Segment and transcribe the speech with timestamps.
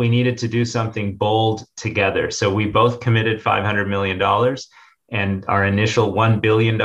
[0.00, 2.30] we needed to do something bold together.
[2.30, 4.56] So we both committed $500 million,
[5.10, 6.80] and our initial $1 billion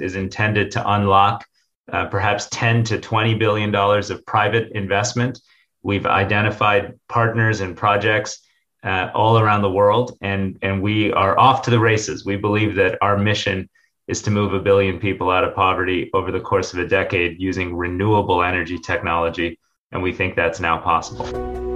[0.00, 1.44] is intended to unlock
[1.92, 5.40] uh, perhaps 10 to 20 billion dollars of private investment.
[5.82, 8.38] We've identified partners and projects
[8.84, 12.24] uh, all around the world, and, and we are off to the races.
[12.24, 13.68] We believe that our mission
[14.06, 17.40] is to move a billion people out of poverty over the course of a decade
[17.40, 19.58] using renewable energy technology,
[19.90, 21.69] and we think that's now possible.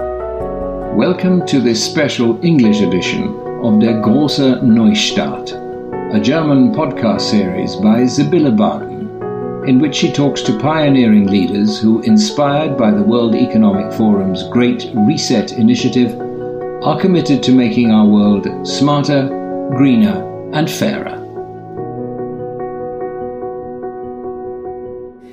[0.97, 3.25] Welcome to this special English edition
[3.65, 5.51] of Der große Neustart,
[6.15, 12.01] a German podcast series by Sibylle Barden in which she talks to pioneering leaders who,
[12.03, 16.13] inspired by the World Economic Forum's Great Reset initiative,
[16.85, 19.27] are committed to making our world smarter,
[19.77, 21.21] greener, and fairer.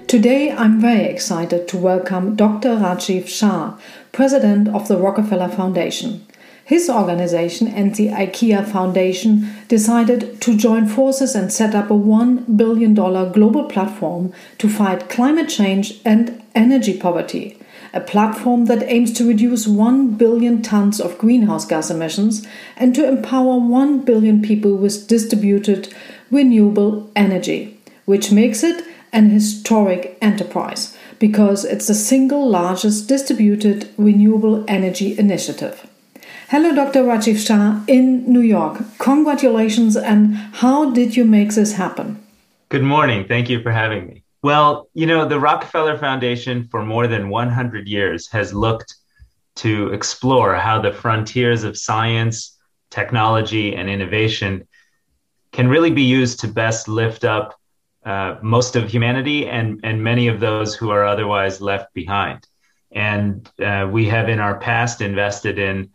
[0.08, 2.76] Today, I'm very excited to welcome Dr.
[2.78, 3.78] Rajiv Shah,
[4.12, 6.26] President of the Rockefeller Foundation.
[6.64, 12.56] His organization and the IKEA Foundation decided to join forces and set up a $1
[12.56, 17.58] billion global platform to fight climate change and energy poverty.
[17.94, 22.48] A platform that aims to reduce 1 billion tons of greenhouse gas emissions
[22.78, 25.94] and to empower 1 billion people with distributed
[26.30, 34.66] renewable energy, which makes it an historic enterprise because it's the single largest distributed renewable
[34.68, 35.88] energy initiative.
[36.50, 37.04] Hello, Dr.
[37.04, 38.80] Rajiv Shah in New York.
[38.98, 42.20] Congratulations, and how did you make this happen?
[42.70, 43.28] Good morning.
[43.28, 44.24] Thank you for having me.
[44.42, 48.96] Well, you know, the Rockefeller Foundation for more than 100 years has looked
[49.58, 52.58] to explore how the frontiers of science,
[52.90, 54.68] technology, and innovation
[55.52, 57.61] can really be used to best lift up
[58.06, 62.48] uh, most of humanity and, and many of those who are otherwise left behind.
[62.92, 65.92] And uh, we have in our past invested in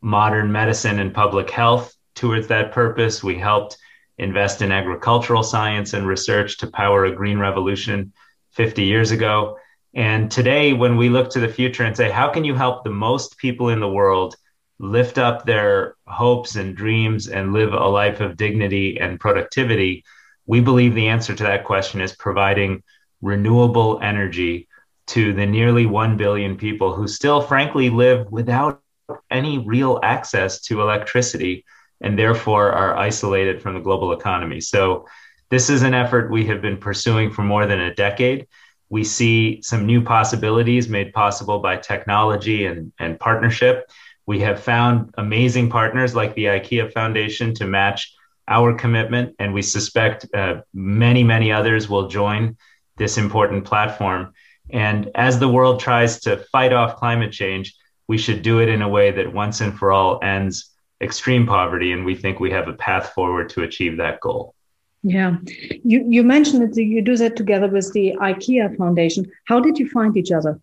[0.00, 3.22] modern medicine and public health towards that purpose.
[3.22, 3.78] We helped
[4.18, 8.12] invest in agricultural science and research to power a green revolution
[8.50, 9.58] 50 years ago.
[9.94, 12.90] And today, when we look to the future and say, how can you help the
[12.90, 14.36] most people in the world
[14.78, 20.04] lift up their hopes and dreams and live a life of dignity and productivity?
[20.48, 22.82] We believe the answer to that question is providing
[23.20, 24.66] renewable energy
[25.08, 28.82] to the nearly 1 billion people who still, frankly, live without
[29.30, 31.66] any real access to electricity
[32.00, 34.60] and therefore are isolated from the global economy.
[34.60, 35.06] So,
[35.50, 38.46] this is an effort we have been pursuing for more than a decade.
[38.90, 43.90] We see some new possibilities made possible by technology and, and partnership.
[44.26, 48.14] We have found amazing partners like the IKEA Foundation to match
[48.48, 52.56] our commitment, and we suspect uh, many, many others will join
[52.96, 54.32] this important platform.
[54.70, 57.74] And as the world tries to fight off climate change,
[58.08, 61.92] we should do it in a way that once and for all ends extreme poverty.
[61.92, 64.54] And we think we have a path forward to achieve that goal.
[65.02, 65.36] Yeah.
[65.84, 69.30] You, you mentioned that you do that together with the IKEA Foundation.
[69.44, 70.60] How did you find each other?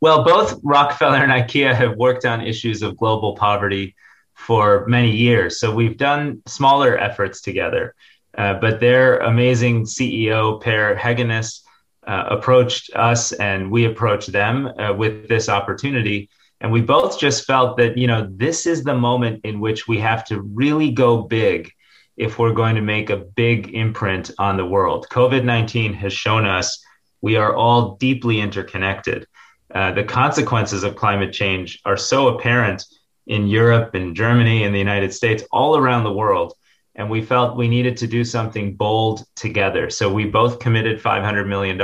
[0.00, 3.94] Well, both Rockefeller and IKEA have worked on issues of global poverty
[4.34, 5.60] for many years.
[5.60, 7.94] So we've done smaller efforts together.
[8.36, 11.60] Uh, but their amazing CEO, Per Heggenes,
[12.06, 16.28] uh, approached us and we approached them uh, with this opportunity
[16.60, 19.98] and we both just felt that you know this is the moment in which we
[19.98, 21.70] have to really go big
[22.16, 26.82] if we're going to make a big imprint on the world covid-19 has shown us
[27.20, 29.26] we are all deeply interconnected
[29.74, 32.84] uh, the consequences of climate change are so apparent
[33.26, 36.54] in europe and germany and the united states all around the world
[36.96, 39.90] and we felt we needed to do something bold together.
[39.90, 41.80] So we both committed $500 million,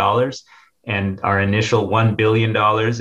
[0.84, 2.56] and our initial $1 billion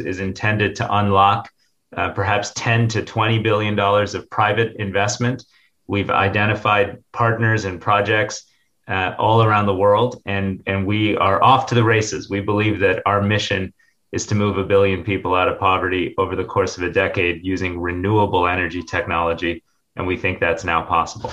[0.05, 1.51] is intended to unlock
[1.95, 5.43] uh, perhaps 10 to 20 billion dollars of private investment.
[5.87, 8.45] We've identified partners and projects
[8.87, 12.29] uh, all around the world, and and we are off to the races.
[12.29, 13.73] We believe that our mission
[14.11, 17.45] is to move a billion people out of poverty over the course of a decade
[17.45, 19.63] using renewable energy technology,
[19.95, 21.31] and we think that's now possible.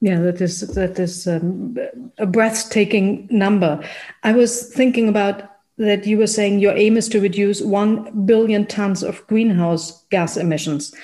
[0.00, 1.76] Yeah, that is that is um,
[2.18, 3.82] a breathtaking number.
[4.22, 8.66] I was thinking about that you were saying your aim is to reduce 1 billion
[8.66, 10.94] tons of greenhouse gas emissions.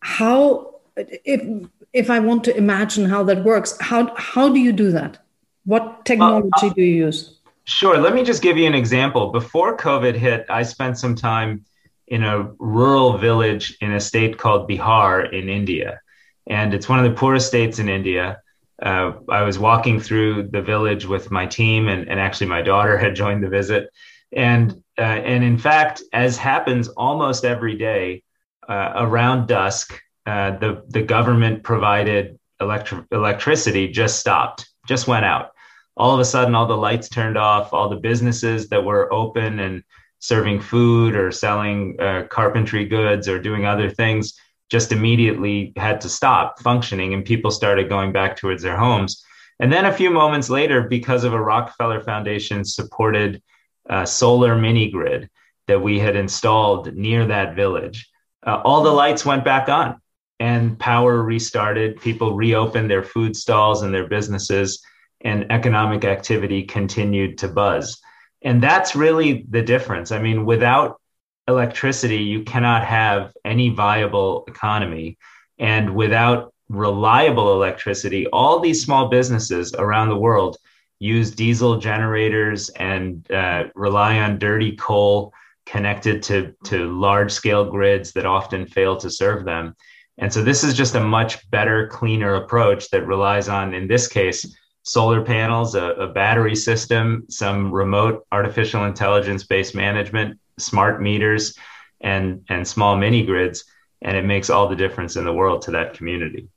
[0.00, 4.90] How if if I want to imagine how that works, how how do you do
[4.90, 5.18] that?
[5.64, 7.38] What technology uh, do you use?
[7.64, 7.98] Sure.
[7.98, 9.30] Let me just give you an example.
[9.30, 11.64] Before COVID hit, I spent some time
[12.08, 16.00] in a rural village in a state called Bihar in India
[16.46, 18.40] and it's one of the poorest states in India.
[18.80, 22.98] Uh, I was walking through the village with my team, and, and actually my daughter
[23.04, 23.90] had joined the visit.
[24.32, 28.22] And uh, and in fact, as happens almost every day,
[28.68, 35.51] uh, around dusk, uh, the the government provided electri- electricity just stopped, just went out.
[35.96, 37.72] All of a sudden, all the lights turned off.
[37.72, 39.82] All the businesses that were open and
[40.18, 44.34] serving food or selling uh, carpentry goods or doing other things
[44.70, 49.22] just immediately had to stop functioning, and people started going back towards their homes.
[49.60, 53.42] And then a few moments later, because of a Rockefeller Foundation supported
[53.90, 55.28] uh, solar mini grid
[55.68, 58.08] that we had installed near that village,
[58.46, 60.00] uh, all the lights went back on
[60.40, 62.00] and power restarted.
[62.00, 64.82] People reopened their food stalls and their businesses,
[65.24, 68.00] and economic activity continued to buzz.
[68.42, 70.10] And that's really the difference.
[70.10, 71.00] I mean, without
[71.48, 75.18] electricity, you cannot have any viable economy.
[75.58, 80.56] And without reliable electricity, all these small businesses around the world
[80.98, 85.32] use diesel generators and uh, rely on dirty coal
[85.66, 89.74] connected to, to large scale grids that often fail to serve them.
[90.18, 94.08] And so this is just a much better, cleaner approach that relies on, in this
[94.08, 101.56] case, solar panels, a, a battery system, some remote artificial intelligence based management, smart meters,
[102.00, 103.64] and, and small mini grids.
[104.00, 106.48] And it makes all the difference in the world to that community.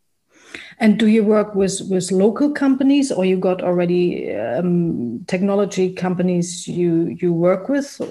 [0.80, 6.68] And do you work with with local companies, or you got already um, technology companies
[6.68, 8.02] you you work with?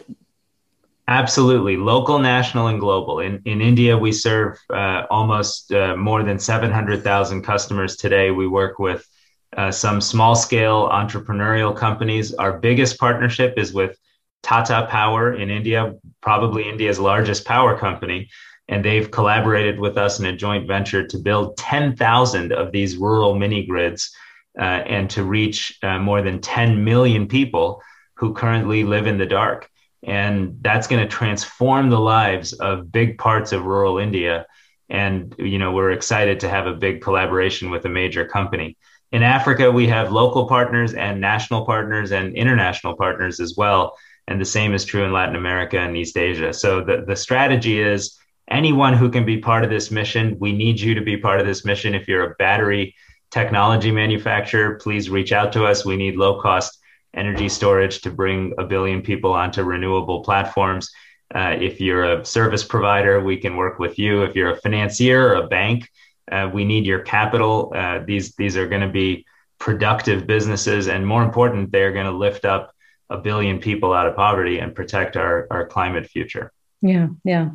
[1.07, 3.21] Absolutely, local, national, and global.
[3.21, 8.31] In in India, we serve uh, almost uh, more than seven hundred thousand customers today.
[8.31, 9.07] We work with
[9.57, 12.35] uh, some small scale entrepreneurial companies.
[12.35, 13.97] Our biggest partnership is with
[14.43, 18.29] Tata Power in India, probably India's largest power company
[18.69, 23.35] and they've collaborated with us in a joint venture to build 10,000 of these rural
[23.35, 24.15] mini grids
[24.59, 27.83] uh, and to reach uh, more than 10 million people
[28.15, 29.69] who currently live in the dark.
[30.03, 34.47] And that's going to transform the lives of big parts of rural India.
[34.89, 38.77] And, you know, we're excited to have a big collaboration with a major company.
[39.13, 43.97] In Africa, we have local partners and national partners and international partners as well.
[44.27, 46.53] And the same is true in Latin America and East Asia.
[46.53, 48.19] So the, the strategy is
[48.49, 51.47] anyone who can be part of this mission, we need you to be part of
[51.47, 51.95] this mission.
[51.95, 52.95] If you're a battery
[53.31, 55.85] technology manufacturer, please reach out to us.
[55.85, 56.79] We need low cost
[57.15, 60.91] energy storage to bring a billion people onto renewable platforms.
[61.35, 64.23] Uh, if you're a service provider, we can work with you.
[64.23, 65.89] If you're a financier or a bank,
[66.31, 67.73] uh, we need your capital.
[67.75, 69.27] Uh, these these are going to be
[69.59, 72.75] productive businesses, and more important, they're going to lift up
[73.11, 76.53] a billion people out of poverty and protect our our climate future.
[76.81, 77.51] Yeah, yeah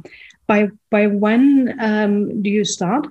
[0.50, 3.08] by by when um, do you start?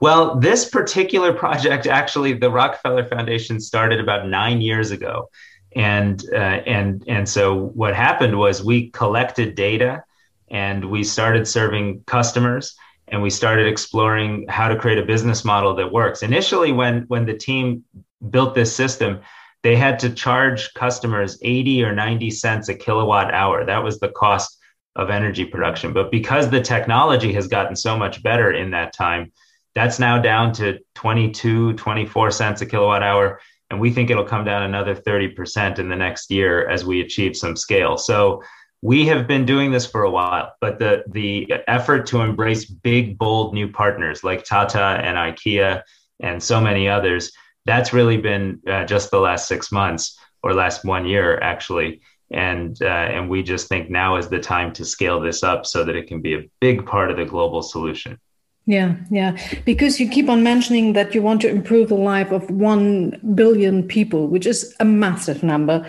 [0.00, 5.30] Well, this particular project actually, the Rockefeller Foundation started about nine years ago,
[5.74, 10.02] and uh, and and so what happened was we collected data,
[10.50, 12.74] and we started serving customers,
[13.12, 16.22] and we started exploring how to create a business model that works.
[16.22, 17.84] Initially, when when the team
[18.30, 19.20] built this system,
[19.62, 23.64] they had to charge customers 80 or 90 cents a kilowatt hour.
[23.64, 24.58] That was the cost
[24.96, 25.92] of energy production.
[25.92, 29.30] But because the technology has gotten so much better in that time,
[29.74, 33.40] that's now down to 22, 24 cents a kilowatt hour.
[33.70, 37.36] And we think it'll come down another 30% in the next year as we achieve
[37.36, 37.96] some scale.
[37.96, 38.42] So
[38.82, 43.16] we have been doing this for a while, but the, the effort to embrace big,
[43.16, 45.82] bold new partners like Tata and IKEA
[46.20, 47.32] and so many others,
[47.64, 52.00] that's really been uh, just the last six months or last one year, actually.
[52.32, 55.84] And uh, and we just think now is the time to scale this up so
[55.84, 58.18] that it can be a big part of the global solution.
[58.64, 59.36] Yeah yeah.
[59.64, 63.82] Because you keep on mentioning that you want to improve the life of 1 billion
[63.86, 65.84] people which is a massive number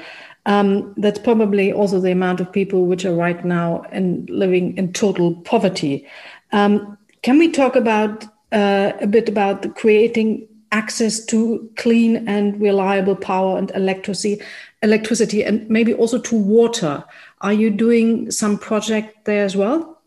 [0.46, 4.92] um, that's probably also the amount of people which are right now and living in
[4.94, 6.08] total poverty
[6.52, 13.16] um, can we talk about uh, a bit about creating access to clean and reliable
[13.16, 14.42] power and electricity
[14.82, 17.04] electricity and maybe also to water.
[17.42, 20.02] Are you doing some project there as well?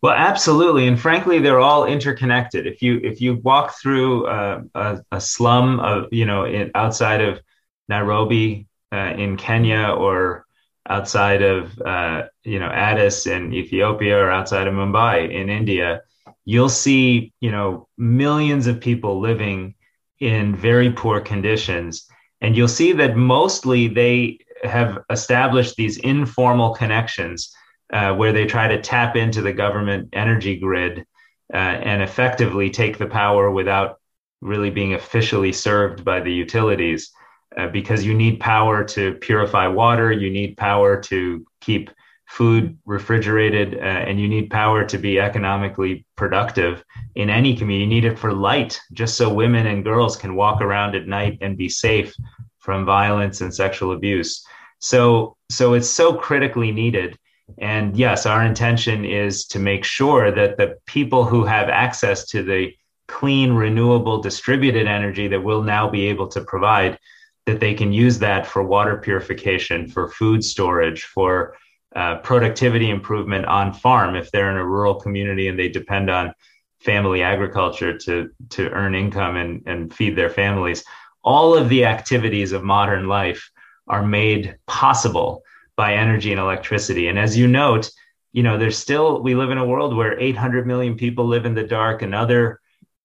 [0.00, 2.66] Well, absolutely, and frankly, they're all interconnected.
[2.66, 7.22] If you if you walk through uh, a, a, slum of you know in, outside
[7.22, 7.40] of
[7.88, 10.46] Nairobi uh, in Kenya or
[10.88, 16.02] outside of uh, you know Addis in Ethiopia or outside of Mumbai in India,
[16.44, 19.74] you'll see you know millions of people living
[20.20, 22.06] in very poor conditions
[22.40, 27.54] and you'll see that mostly they have established these informal connections
[27.92, 31.06] uh, where they try to tap into the government energy grid
[31.52, 33.98] uh, and effectively take the power without
[34.40, 37.12] really being officially served by the utilities.
[37.56, 41.90] Uh, because you need power to purify water, you need power to keep
[42.26, 46.82] food refrigerated, uh, and you need power to be economically productive
[47.14, 47.84] in any community.
[47.84, 51.38] You need it for light, just so women and girls can walk around at night
[51.42, 52.12] and be safe
[52.58, 54.44] from violence and sexual abuse.
[54.80, 57.18] So, so it's so critically needed.
[57.58, 62.42] And yes, our intention is to make sure that the people who have access to
[62.42, 62.74] the
[63.06, 66.98] clean, renewable, distributed energy that we'll now be able to provide,
[67.46, 71.56] that they can use that for water purification, for food storage, for
[71.94, 76.34] uh, productivity improvement on farm if they're in a rural community and they depend on
[76.80, 80.84] family agriculture to to earn income and, and feed their families.
[81.22, 83.50] All of the activities of modern life
[83.86, 85.42] are made possible
[85.76, 87.08] by energy and electricity.
[87.08, 87.90] And as you note,
[88.32, 91.54] you know, there's still we live in a world where 800 million people live in
[91.54, 92.02] the dark.
[92.02, 92.60] Another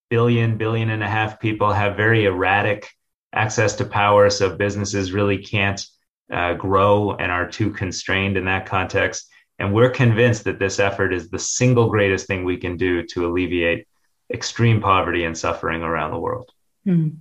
[0.09, 2.89] billion, billion and a half people have very erratic
[3.33, 4.29] access to power.
[4.29, 5.85] So businesses really can't
[6.31, 9.29] uh, grow and are too constrained in that context.
[9.59, 13.25] And we're convinced that this effort is the single greatest thing we can do to
[13.25, 13.87] alleviate
[14.31, 16.51] extreme poverty and suffering around the world.
[16.87, 17.17] Mm.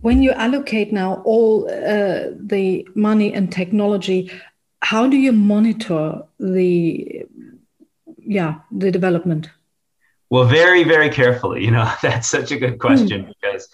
[0.00, 4.30] When you allocate now all uh, the money and technology,
[4.82, 7.24] how do you monitor the
[8.18, 9.48] yeah the development?
[10.28, 11.64] Well, very very carefully.
[11.64, 13.32] You know that's such a good question mm.
[13.40, 13.68] because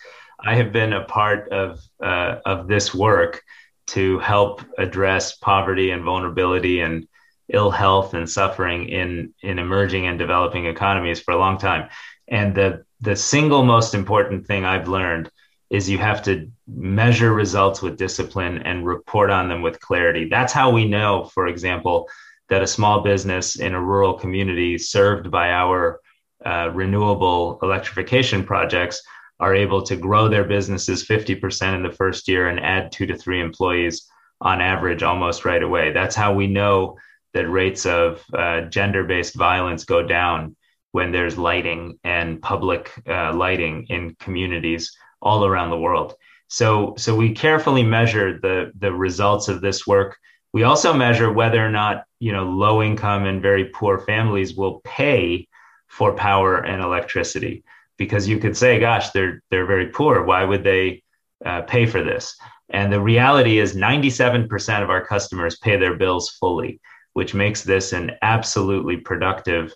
[0.44, 3.42] I have been a part of uh, of this work
[3.88, 7.06] to help address poverty and vulnerability and
[7.48, 11.88] ill health and suffering in in emerging and developing economies for a long time.
[12.28, 15.30] And the the single most important thing I've learned
[15.70, 20.28] is you have to measure results with discipline and report on them with clarity.
[20.28, 22.08] That's how we know, for example,
[22.48, 26.00] that a small business in a rural community served by our
[26.44, 29.02] uh, renewable electrification projects
[29.42, 33.18] are able to grow their businesses 50% in the first year and add two to
[33.18, 34.08] three employees
[34.40, 35.92] on average almost right away.
[35.92, 36.96] That's how we know
[37.34, 40.54] that rates of uh, gender based violence go down
[40.92, 46.14] when there's lighting and public uh, lighting in communities all around the world.
[46.46, 50.18] So, so we carefully measure the, the results of this work.
[50.52, 54.80] We also measure whether or not you know low income and very poor families will
[54.84, 55.48] pay
[55.88, 57.64] for power and electricity
[58.04, 60.24] because you could say, gosh, they're they're very poor.
[60.24, 61.04] Why would they
[61.44, 62.36] uh, pay for this?
[62.70, 66.80] And the reality is, 97% of our customers pay their bills fully,
[67.12, 69.72] which makes this an absolutely productive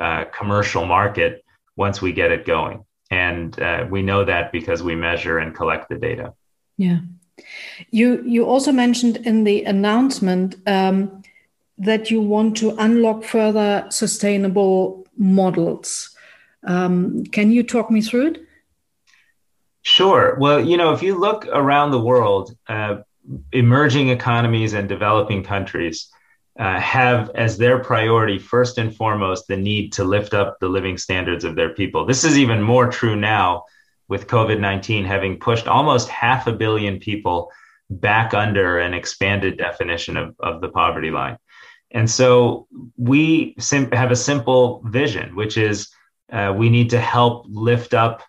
[0.00, 1.44] uh, commercial market
[1.76, 2.84] once we get it going.
[3.10, 6.34] And uh, we know that because we measure and collect the data.
[6.76, 7.00] Yeah.
[7.90, 11.22] You you also mentioned in the announcement um,
[11.78, 16.16] that you want to unlock further sustainable models.
[16.66, 18.38] Um, can you talk me through it?
[19.82, 20.36] Sure.
[20.38, 22.98] Well, you know, if you look around the world, uh,
[23.52, 26.10] emerging economies and developing countries
[26.58, 30.98] uh, have as their priority, first and foremost, the need to lift up the living
[30.98, 32.04] standards of their people.
[32.04, 33.64] This is even more true now
[34.08, 37.52] with COVID 19 having pushed almost half a billion people
[37.90, 41.38] back under an expanded definition of, of the poverty line.
[41.90, 45.88] And so we sim- have a simple vision, which is
[46.32, 48.22] uh, we need to help lift up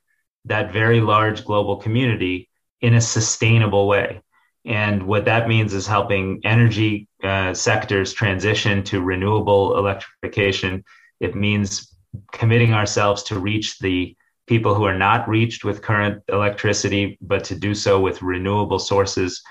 [0.45, 2.49] that very large global community
[2.81, 4.21] in a sustainable way.
[4.65, 10.83] And what that means is helping energy uh, sectors transition to renewable electrification.
[11.19, 11.95] It means
[12.31, 14.15] committing ourselves to reach the
[14.47, 19.41] people who are not reached with current electricity, but to do so with renewable sources.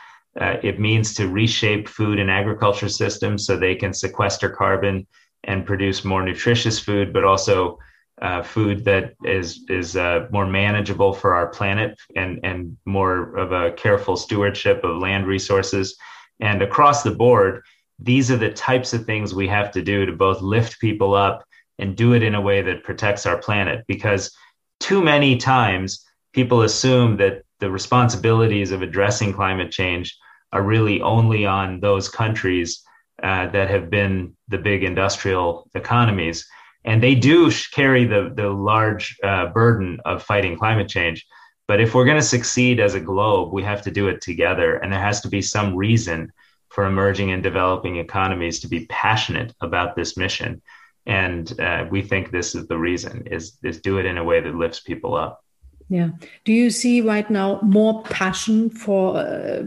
[0.40, 5.07] Uh, it means to reshape food and agriculture systems so they can sequester carbon
[5.45, 7.78] and produce more nutritious food, but also
[8.23, 13.53] uh, food that is is uh, more manageable for our planet and and more of
[13.53, 15.97] a careful stewardship of land resources.
[16.41, 17.63] And across the board
[17.99, 21.45] these are the types of things we have to do to both lift people up
[21.79, 23.85] and do it in a way that protects our planet.
[23.87, 24.35] Because
[24.81, 30.17] too many times people assume that the responsibilities of addressing climate change
[30.53, 32.83] are really only on those countries
[33.23, 36.47] uh, that have been the big industrial economies
[36.88, 41.26] and they do carry the the large uh, burden of fighting climate change.
[41.68, 44.76] But if we're going to succeed as a globe, we have to do it together,
[44.76, 46.33] and there has to be some reason
[46.71, 50.62] for emerging and developing economies to be passionate about this mission.
[51.04, 54.40] And uh, we think this is the reason: is is do it in a way
[54.40, 55.45] that lifts people up.
[55.90, 56.11] Yeah.
[56.45, 59.62] Do you see right now more passion for uh,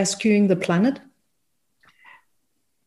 [0.00, 1.00] rescuing the planet?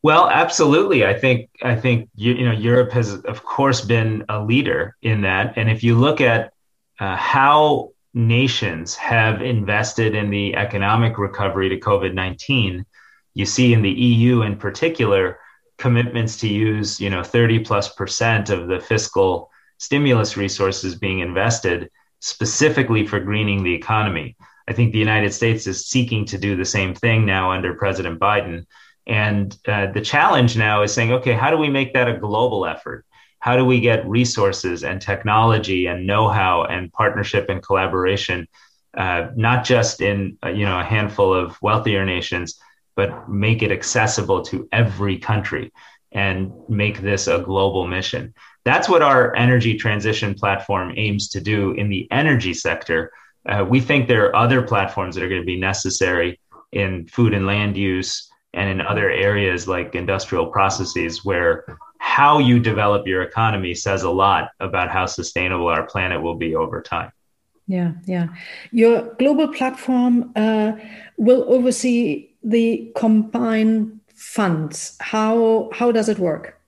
[0.02, 1.04] Well, absolutely.
[1.04, 5.22] I think I think you, you, know Europe has of course been a leader in
[5.22, 6.52] that, and if you look at
[6.98, 12.86] uh, how nations have invested in the economic recovery to COVID nineteen,
[13.34, 15.38] you see in the EU in particular
[15.80, 21.90] commitments to use, you know, 30 plus percent of the fiscal stimulus resources being invested
[22.20, 24.36] specifically for greening the economy.
[24.68, 28.20] I think the United States is seeking to do the same thing now under President
[28.20, 28.66] Biden.
[29.10, 32.64] And uh, the challenge now is saying, okay, how do we make that a global
[32.64, 33.04] effort?
[33.40, 38.46] How do we get resources and technology and know-how and partnership and collaboration,
[38.96, 42.60] uh, not just in uh, you know a handful of wealthier nations,
[42.94, 45.72] but make it accessible to every country
[46.12, 48.32] and make this a global mission.
[48.64, 53.10] That's what our energy transition platform aims to do in the energy sector.
[53.48, 56.38] Uh, we think there are other platforms that are going to be necessary
[56.70, 62.58] in food and land use and in other areas like industrial processes where how you
[62.58, 67.12] develop your economy says a lot about how sustainable our planet will be over time.
[67.66, 68.28] Yeah, yeah.
[68.72, 70.72] Your global platform uh,
[71.16, 74.96] will oversee the combined funds.
[75.00, 76.60] How how does it work?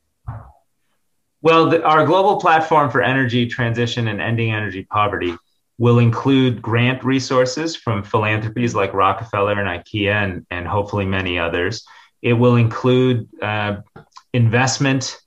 [1.41, 5.37] Well, the, our global platform for energy transition and ending energy poverty
[5.83, 11.85] will include grant resources from philanthropies like Rockefeller and IKEA and, and hopefully many others.
[12.23, 13.79] It will include uh,
[14.33, 15.19] investment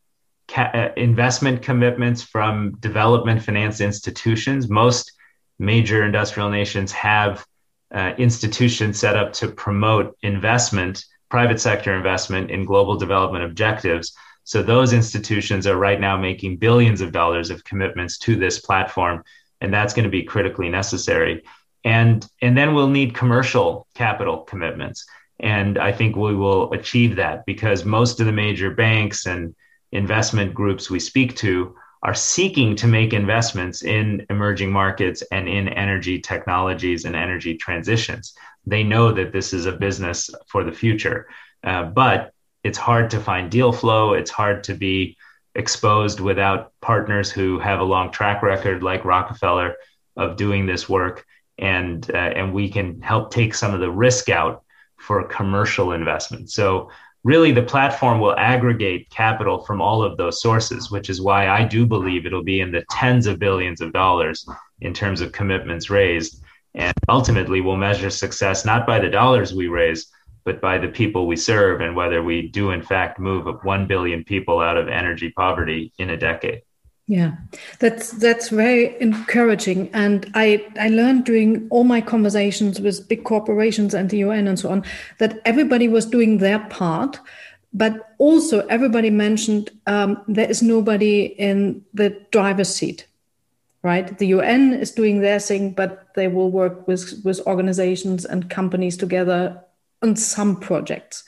[0.47, 4.69] ca- uh, investment commitments from development finance institutions.
[4.69, 5.11] Most
[5.59, 7.45] major industrial nations have
[7.93, 14.15] uh, institutions set up to promote investment, private sector investment in global development objectives.
[14.45, 19.21] So those institutions are right now making billions of dollars of commitments to this platform
[19.61, 21.43] and that's going to be critically necessary.
[21.83, 25.05] And and then we'll need commercial capital commitments,
[25.39, 29.55] and I think we will achieve that because most of the major banks and
[29.91, 35.67] investment groups we speak to are seeking to make investments in emerging markets and in
[35.69, 38.35] energy technologies and energy transitions.
[38.67, 41.27] They know that this is a business for the future,
[41.63, 42.31] uh, but
[42.63, 44.13] it's hard to find deal flow.
[44.13, 45.17] It's hard to be
[45.55, 49.75] exposed without partners who have a long track record like Rockefeller
[50.17, 51.25] of doing this work
[51.57, 54.63] and uh, and we can help take some of the risk out
[54.97, 56.49] for commercial investment.
[56.49, 56.89] So
[57.23, 61.63] really the platform will aggregate capital from all of those sources, which is why I
[61.63, 64.47] do believe it'll be in the tens of billions of dollars
[64.81, 66.43] in terms of commitments raised.
[66.73, 70.11] And ultimately we'll measure success not by the dollars we raise,
[70.45, 74.23] but by the people we serve and whether we do in fact move 1 billion
[74.23, 76.61] people out of energy poverty in a decade.
[77.07, 77.33] Yeah
[77.79, 79.89] that's that's very encouraging.
[79.93, 84.57] And i i learned during all my conversations with big corporations and the un and
[84.57, 84.83] so on
[85.17, 87.19] that everybody was doing their part
[87.73, 93.07] but also everybody mentioned um, there is nobody in the driver's seat
[93.83, 94.17] right?
[94.17, 98.97] The un is doing their thing but they will work with with organizations and companies
[98.97, 99.61] together
[100.05, 101.23] on some projects.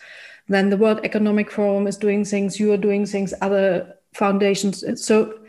[0.47, 4.83] Then the World Economic Forum is doing things, you are doing things, other foundations.
[5.05, 5.39] So,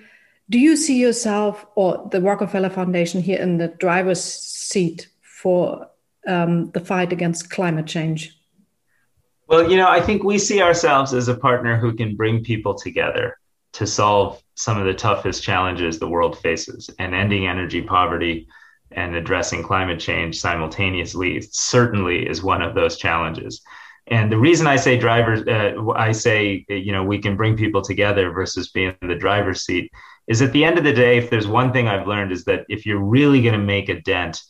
[0.50, 5.88] do you see yourself or the Rockefeller Foundation here in the driver's seat for
[6.26, 8.34] um, the fight against climate change?
[9.46, 12.74] Well, you know, I think we see ourselves as a partner who can bring people
[12.74, 13.36] together
[13.74, 18.48] to solve some of the toughest challenges the world faces and ending energy poverty
[18.92, 23.62] and addressing climate change simultaneously certainly is one of those challenges.
[24.10, 27.82] And the reason I say drivers, uh, I say, you know, we can bring people
[27.82, 29.92] together versus being in the driver's seat
[30.26, 32.64] is at the end of the day, if there's one thing I've learned is that
[32.68, 34.42] if you're really going to make a dent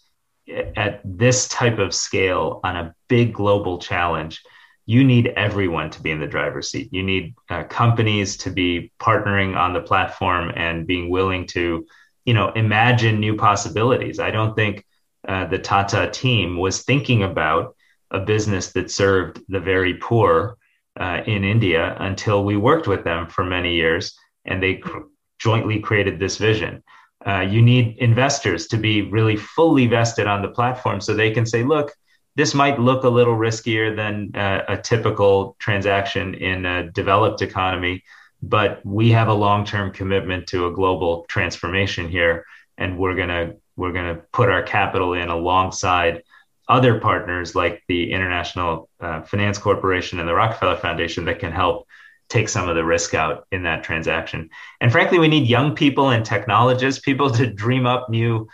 [0.76, 4.42] at this type of scale on a big global challenge,
[4.86, 6.88] you need everyone to be in the driver's seat.
[6.92, 11.86] You need uh, companies to be partnering on the platform and being willing to
[12.28, 14.20] you know imagine new possibilities.
[14.20, 14.84] I don't think
[15.26, 17.74] uh, the tata team was thinking about
[18.10, 20.58] a business that served the very poor
[21.00, 24.04] uh, in india until we worked with them for many years
[24.44, 26.82] and they cr- jointly created this vision.
[27.26, 31.46] Uh, you need investors to be really fully vested on the platform so they can
[31.46, 31.88] say look
[32.36, 34.14] this might look a little riskier than
[34.44, 38.04] uh, a typical transaction in a developed economy
[38.42, 42.44] but we have a long-term commitment to a global transformation here
[42.76, 46.22] and we're going to we're going to put our capital in alongside
[46.68, 51.86] other partners like the international uh, finance corporation and the rockefeller foundation that can help
[52.28, 54.50] take some of the risk out in that transaction.
[54.80, 58.48] And frankly we need young people and technologists people to dream up new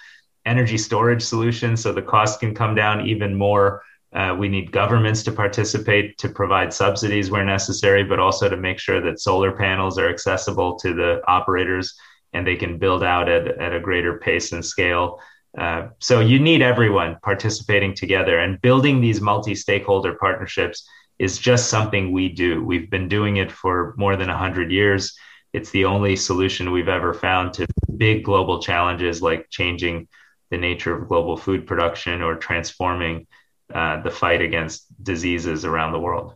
[0.47, 3.83] energy storage solutions so the cost can come down even more
[4.15, 8.79] uh, we need governments to participate to provide subsidies where necessary, but also to make
[8.79, 11.95] sure that solar panels are accessible to the operators
[12.33, 15.21] and they can build out at, at a greater pace and scale.
[15.59, 22.13] Uh, so you need everyone participating together and building these multi-stakeholder partnerships is just something
[22.13, 22.65] we do.
[22.65, 25.17] We've been doing it for more than 100 years.
[25.53, 30.09] It's the only solution we've ever found to big global challenges like changing
[30.51, 33.27] the nature of global food production or transforming
[33.73, 36.35] uh, the fight against diseases around the world.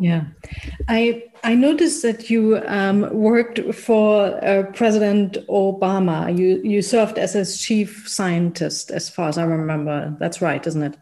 [0.00, 0.24] Yeah,
[0.88, 6.36] I I noticed that you um, worked for uh, President Obama.
[6.36, 10.16] You you served as his chief scientist, as far as I remember.
[10.18, 10.96] That's right, isn't it?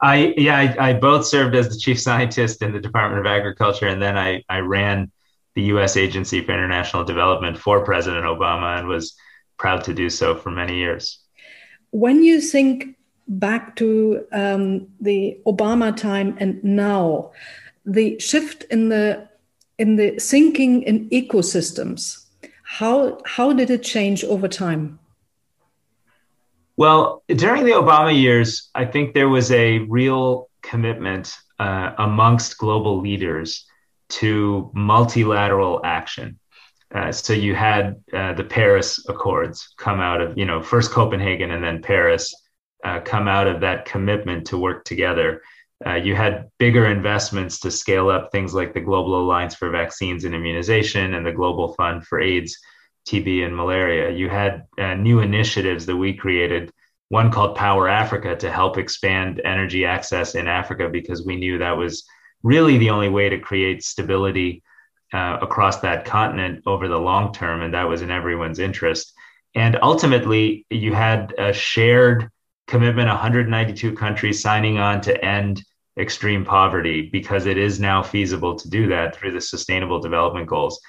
[0.00, 3.88] I yeah, I, I, both served as the chief scientist in the Department of Agriculture,
[3.88, 5.10] and then I I ran
[5.54, 5.96] the U.S.
[5.96, 9.14] Agency for International Development for President Obama, and was
[9.58, 11.20] proud to do so for many years.
[11.90, 12.96] When you think
[13.28, 17.32] back to um, the Obama time and now,
[17.84, 19.28] the shift in the
[19.78, 22.26] in the thinking in ecosystems,
[22.62, 24.98] how how did it change over time?
[26.76, 33.00] Well, during the Obama years, I think there was a real commitment uh, amongst global
[33.00, 33.64] leaders
[34.08, 36.38] to multilateral action.
[36.92, 41.50] Uh, so you had uh, the Paris Accords come out of, you know, first Copenhagen
[41.52, 42.34] and then Paris
[42.84, 45.42] uh, come out of that commitment to work together.
[45.84, 50.24] Uh, you had bigger investments to scale up things like the Global Alliance for Vaccines
[50.24, 52.58] and Immunization and the Global Fund for AIDS
[53.06, 54.10] TB and malaria.
[54.10, 56.72] You had uh, new initiatives that we created,
[57.08, 61.76] one called Power Africa to help expand energy access in Africa because we knew that
[61.76, 62.04] was
[62.42, 64.62] really the only way to create stability
[65.12, 67.62] uh, across that continent over the long term.
[67.62, 69.12] And that was in everyone's interest.
[69.54, 72.30] And ultimately, you had a shared
[72.66, 75.62] commitment 192 countries signing on to end
[75.98, 80.80] extreme poverty because it is now feasible to do that through the sustainable development goals.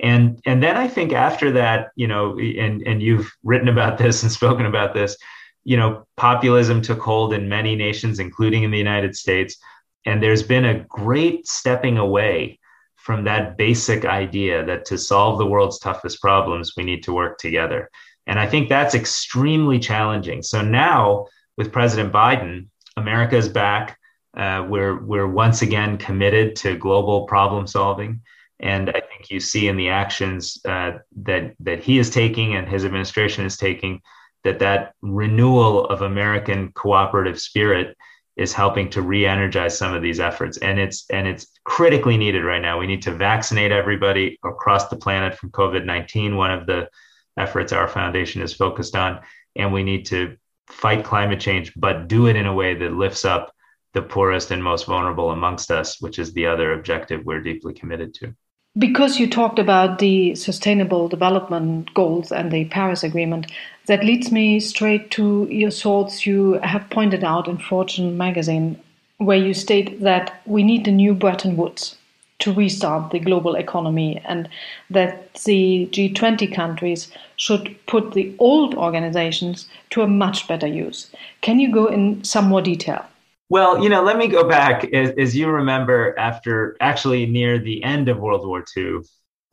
[0.00, 4.22] And and then i think after that you know and and you've written about this
[4.22, 5.16] and spoken about this
[5.64, 9.56] you know populism took hold in many nations including in the united states
[10.04, 12.58] and there's been a great stepping away
[12.96, 17.38] from that basic idea that to solve the world's toughest problems we need to work
[17.38, 17.88] together
[18.26, 20.42] and i think that's extremely challenging.
[20.42, 23.98] So now with president biden america is back.
[24.36, 28.22] Uh, we're we're once again committed to global problem solving.
[28.60, 30.92] And I think you see in the actions uh,
[31.24, 34.00] that that he is taking and his administration is taking
[34.44, 37.96] that that renewal of American cooperative spirit
[38.36, 40.56] is helping to re-energize some of these efforts.
[40.58, 42.78] And it's and it's critically needed right now.
[42.78, 46.88] We need to vaccinate everybody across the planet from covid-19 one of the
[47.36, 49.20] efforts our foundation is focused on
[49.56, 50.36] and we need to
[50.68, 53.54] fight climate change but do it in a way that lifts up
[53.94, 58.14] the poorest and most vulnerable amongst us which is the other objective we're deeply committed
[58.14, 58.34] to.
[58.78, 63.52] Because you talked about the sustainable development goals and the Paris Agreement,
[63.86, 68.80] that leads me straight to your thoughts you have pointed out in Fortune magazine,
[69.18, 71.98] where you state that we need a new Bretton Woods
[72.42, 74.48] to restart the global economy and
[74.90, 81.10] that the G20 countries should put the old organizations to a much better use.
[81.40, 83.04] Can you go in some more detail?
[83.48, 84.92] Well, you know, let me go back.
[84.92, 89.00] As, as you remember, after actually near the end of World War II,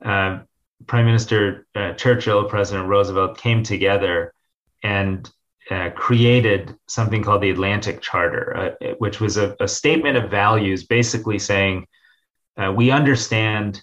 [0.03, 0.39] uh,
[0.87, 4.33] Prime Minister uh, Churchill, President Roosevelt came together
[4.81, 5.29] and
[5.69, 10.85] uh, created something called the Atlantic Charter, uh, which was a, a, statement of values
[10.85, 11.85] basically saying,
[12.59, 13.81] uh, we understand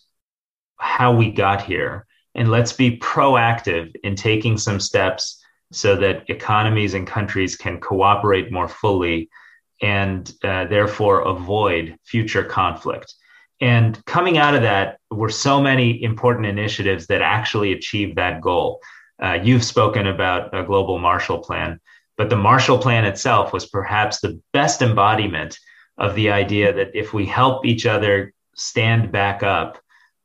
[0.77, 6.95] how we got here, and let's be proactive in taking some steps so that economies
[6.95, 9.29] and countries can cooperate more fully
[9.83, 13.13] and uh, therefore avoid future conflict.
[13.61, 18.81] And coming out of that were so many important initiatives that actually achieved that goal.
[19.23, 21.81] Uh, you've spoken about a global Marshall Plan,
[22.19, 25.59] but the Marshall Plan itself was perhaps the best embodiment
[25.99, 29.79] of the idea that if we help each other stand back up,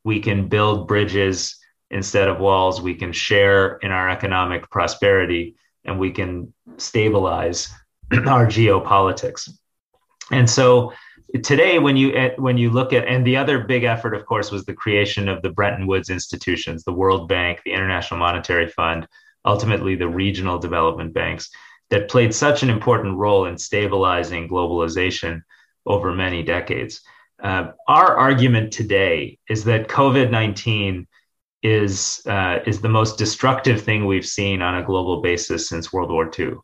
[0.04, 1.56] we can build bridges
[1.90, 7.68] instead of walls, we can share in our economic prosperity, and we can stabilize
[8.26, 9.48] our geopolitics.
[10.30, 10.92] And so
[11.42, 14.50] today, when you eh, when you look at and the other big effort, of course,
[14.50, 19.06] was the creation of the Bretton Woods institutions, the World Bank, the International Monetary Fund,
[19.44, 21.50] ultimately the regional development banks
[21.90, 25.42] that played such an important role in stabilizing globalization
[25.84, 27.02] over many decades.
[27.42, 31.06] Uh, our argument today is that COVID nineteen
[31.62, 36.10] is uh, is the most destructive thing we've seen on a global basis since World
[36.10, 36.54] War II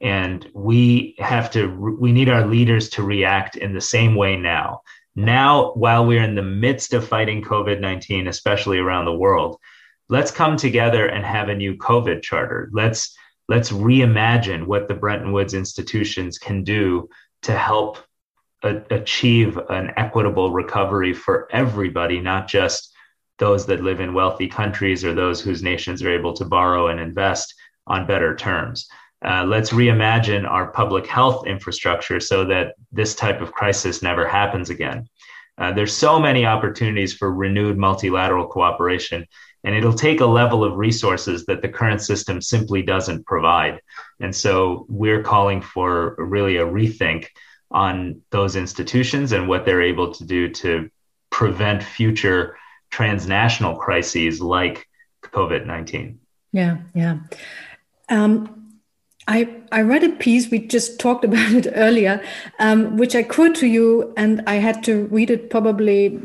[0.00, 1.68] and we have to
[2.00, 4.82] we need our leaders to react in the same way now.
[5.16, 9.58] Now while we're in the midst of fighting covid-19 especially around the world
[10.08, 12.68] let's come together and have a new covid charter.
[12.72, 13.16] Let's
[13.48, 17.08] let's reimagine what the bretton woods institutions can do
[17.42, 17.98] to help
[18.64, 22.92] a, achieve an equitable recovery for everybody, not just
[23.38, 27.00] those that live in wealthy countries or those whose nations are able to borrow and
[27.00, 27.54] invest
[27.86, 28.88] on better terms.
[29.24, 34.70] Uh, let's reimagine our public health infrastructure so that this type of crisis never happens
[34.70, 35.08] again.
[35.56, 39.24] Uh, there's so many opportunities for renewed multilateral cooperation,
[39.62, 43.80] and it'll take a level of resources that the current system simply doesn't provide.
[44.20, 47.28] And so we're calling for really a rethink
[47.70, 50.90] on those institutions and what they're able to do to
[51.30, 52.56] prevent future
[52.90, 54.86] transnational crises like
[55.22, 56.20] COVID 19.
[56.52, 57.18] Yeah, yeah.
[58.08, 58.64] Um,
[59.26, 62.22] I, I read a piece, we just talked about it earlier,
[62.58, 66.20] um, which I quote to you, and I had to read it probably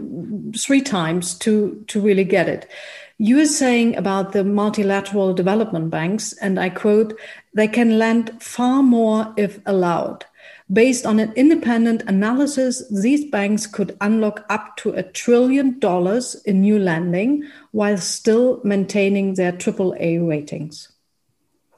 [0.57, 2.69] three times to, to really get it.
[3.17, 7.19] You were saying about the multilateral development banks, and I quote,
[7.53, 10.25] they can lend far more if allowed.
[10.71, 16.61] Based on an independent analysis, these banks could unlock up to a trillion dollars in
[16.61, 20.91] new lending while still maintaining their AAA ratings.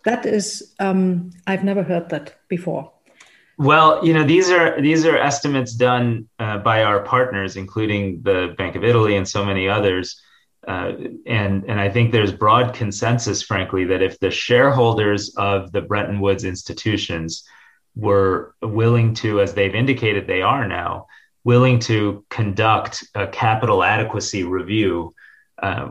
[0.04, 2.92] That is, um, I've never heard that before.
[3.58, 8.56] Well, you know, these are these are estimates done uh, by our partners, including the
[8.58, 10.20] Bank of Italy and so many others.
[10.68, 10.94] Uh,
[11.28, 16.20] and and I think there's broad consensus, frankly, that if the shareholders of the Bretton
[16.20, 17.44] Woods institutions
[17.96, 21.08] were willing to, as they've indicated they are now,
[21.44, 25.14] willing to conduct a capital adequacy review,
[25.62, 25.90] uh,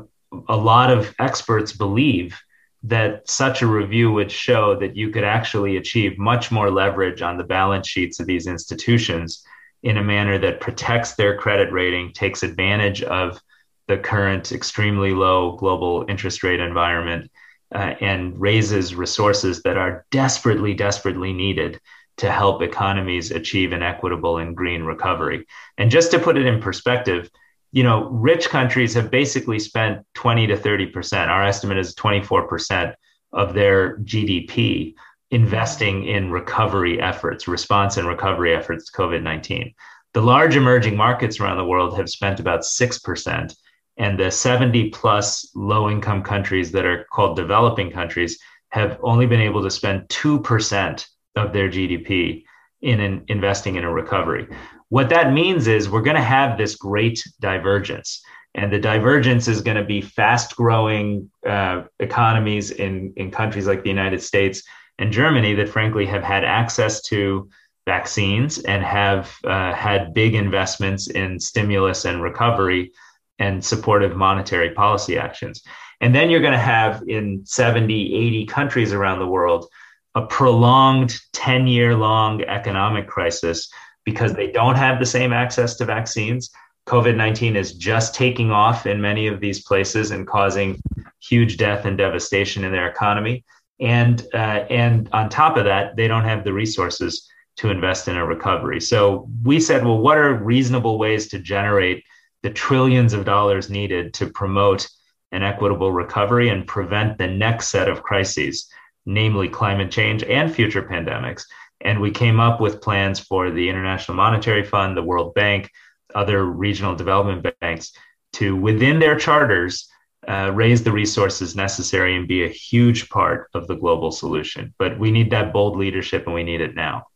[0.48, 2.40] a lot of experts believe
[2.82, 7.36] that such a review would show that you could actually achieve much more leverage on
[7.36, 9.44] the balance sheets of these institutions
[9.82, 13.40] in a manner that protects their credit rating, takes advantage of
[13.88, 17.30] the current extremely low global interest rate environment,
[17.74, 21.80] uh, and raises resources that are desperately, desperately needed
[22.16, 25.46] to help economies achieve an equitable and green recovery.
[25.78, 27.30] And just to put it in perspective,
[27.72, 31.28] you know, rich countries have basically spent 20 to 30%.
[31.28, 32.94] Our estimate is 24%
[33.32, 34.94] of their GDP
[35.30, 39.72] investing in recovery efforts, response and recovery efforts to COVID 19.
[40.12, 43.54] The large emerging markets around the world have spent about 6%,
[44.00, 48.38] and the 70 plus low income countries that are called developing countries
[48.70, 52.44] have only been able to spend 2% of their GDP
[52.80, 54.48] in an, investing in a recovery.
[54.88, 58.22] What that means is we're going to have this great divergence.
[58.54, 63.82] And the divergence is going to be fast growing uh, economies in, in countries like
[63.82, 64.62] the United States
[64.98, 67.50] and Germany that, frankly, have had access to
[67.84, 72.92] vaccines and have uh, had big investments in stimulus and recovery
[73.40, 75.62] and supportive monetary policy actions.
[76.00, 79.66] And then you're going to have in 70, 80 countries around the world
[80.14, 83.70] a prolonged 10 year long economic crisis
[84.04, 86.50] because they don't have the same access to vaccines.
[86.86, 90.80] COVID 19 is just taking off in many of these places and causing
[91.22, 93.44] huge death and devastation in their economy.
[93.78, 98.16] And, uh, and on top of that, they don't have the resources to invest in
[98.16, 98.80] a recovery.
[98.80, 102.04] So we said, well, what are reasonable ways to generate
[102.42, 104.88] the trillions of dollars needed to promote
[105.32, 108.68] an equitable recovery and prevent the next set of crises,
[109.06, 111.44] namely climate change and future pandemics?
[111.80, 115.70] And we came up with plans for the International Monetary Fund, the World Bank,
[116.14, 117.92] other regional development banks
[118.34, 119.88] to, within their charters,
[120.28, 124.74] uh, raise the resources necessary and be a huge part of the global solution.
[124.78, 127.06] But we need that bold leadership and we need it now.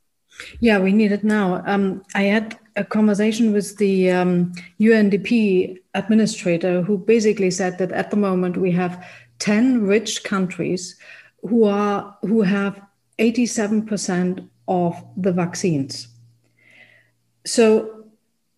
[0.60, 1.62] Yeah, we need it now.
[1.66, 8.10] Um, I had a conversation with the um, UNDP administrator who basically said that at
[8.10, 9.04] the moment we have
[9.38, 10.96] 10 rich countries
[11.42, 12.80] who are who have
[13.18, 16.08] 87% of the vaccines.
[17.46, 18.06] So,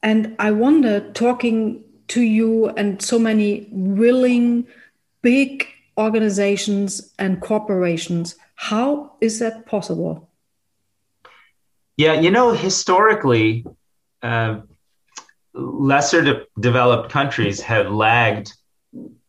[0.02, 4.66] and I wonder, talking to you and so many willing,
[5.22, 5.66] big
[5.98, 10.30] organizations and corporations, how is that possible?
[11.96, 13.64] Yeah, you know, historically,
[14.26, 14.60] uh,
[15.54, 18.52] lesser de- developed countries have lagged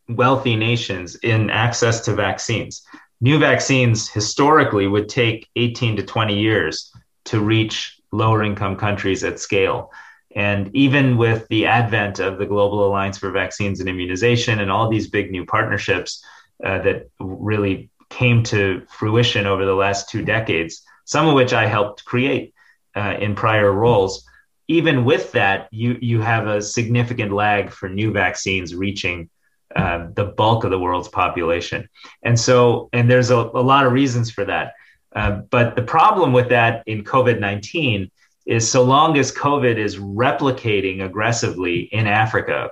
[0.10, 2.86] wealthy nations in access to vaccines
[3.22, 6.94] new vaccines historically would take 18 to 20 years
[7.26, 9.92] to reach lower income countries at scale.
[10.36, 14.90] And even with the advent of the Global Alliance for Vaccines and Immunization and all
[14.90, 16.24] these big new partnerships
[16.64, 21.66] uh, that really came to fruition over the last two decades, some of which I
[21.66, 22.54] helped create
[22.96, 24.26] uh, in prior roles,
[24.68, 29.30] even with that, you, you have a significant lag for new vaccines reaching
[29.76, 31.88] uh, the bulk of the world's population.
[32.24, 34.74] And so, and there's a, a lot of reasons for that.
[35.16, 38.12] Uh, but the problem with that in COVID 19
[38.46, 42.70] is so long as COVID is replicating aggressively in Africa,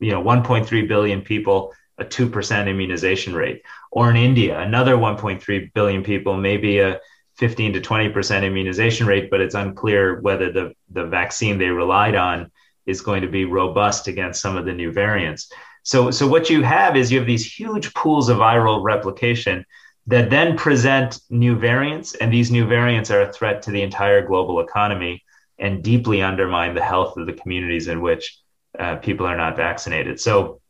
[0.00, 6.02] you know, 1.3 billion people, a 2% immunization rate, or in India, another 1.3 billion
[6.02, 6.98] people, maybe a
[7.38, 12.50] 15 to 20% immunization rate, but it's unclear whether the, the vaccine they relied on
[12.84, 15.50] is going to be robust against some of the new variants.
[15.84, 19.64] So, so what you have is you have these huge pools of viral replication
[20.08, 24.26] that then present new variants, and these new variants are a threat to the entire
[24.26, 25.22] global economy
[25.58, 28.38] and deeply undermine the health of the communities in which
[28.78, 30.18] uh, people are not vaccinated.
[30.18, 30.60] So,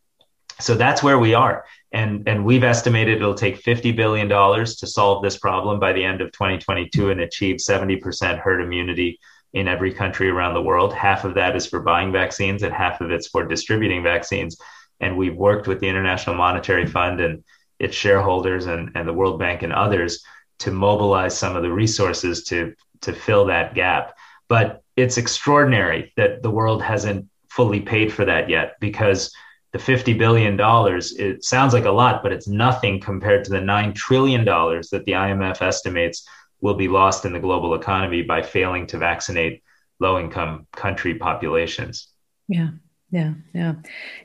[0.61, 4.87] so that's where we are, and and we've estimated it'll take fifty billion dollars to
[4.87, 9.19] solve this problem by the end of 2022 and achieve 70% herd immunity
[9.53, 10.93] in every country around the world.
[10.93, 14.61] Half of that is for buying vaccines, and half of it's for distributing vaccines.
[15.01, 17.45] And we've worked with the International Monetary Fund and
[17.79, 20.25] its shareholders and, and the World Bank and others
[20.61, 24.17] to mobilize some of the resources to, to fill that gap.
[24.49, 29.33] But it's extraordinary that the world hasn't fully paid for that yet because
[29.73, 33.95] the $50 billion, it sounds like a lot, but it's nothing compared to the $9
[33.95, 36.27] trillion that the IMF estimates
[36.61, 39.63] will be lost in the global economy by failing to vaccinate
[40.01, 42.09] low income country populations.
[42.49, 42.71] Yeah.
[43.11, 43.75] Yeah, yeah.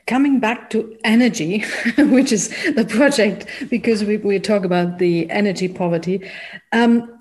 [0.07, 1.63] Coming back to energy,
[1.97, 6.29] which is the project, because we, we talk about the energy poverty,
[6.73, 7.17] um,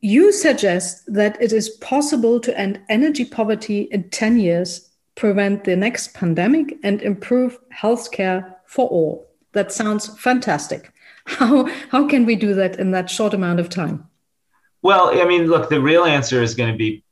[0.00, 4.88] you suggest that it is possible to end energy poverty in 10 years,
[5.22, 9.14] prevent the next pandemic, and improve healthcare for all.
[9.52, 10.92] That sounds fantastic.
[11.26, 14.08] How, how can we do that in that short amount of time?
[14.88, 17.04] Well, I mean, look, the real answer is going to be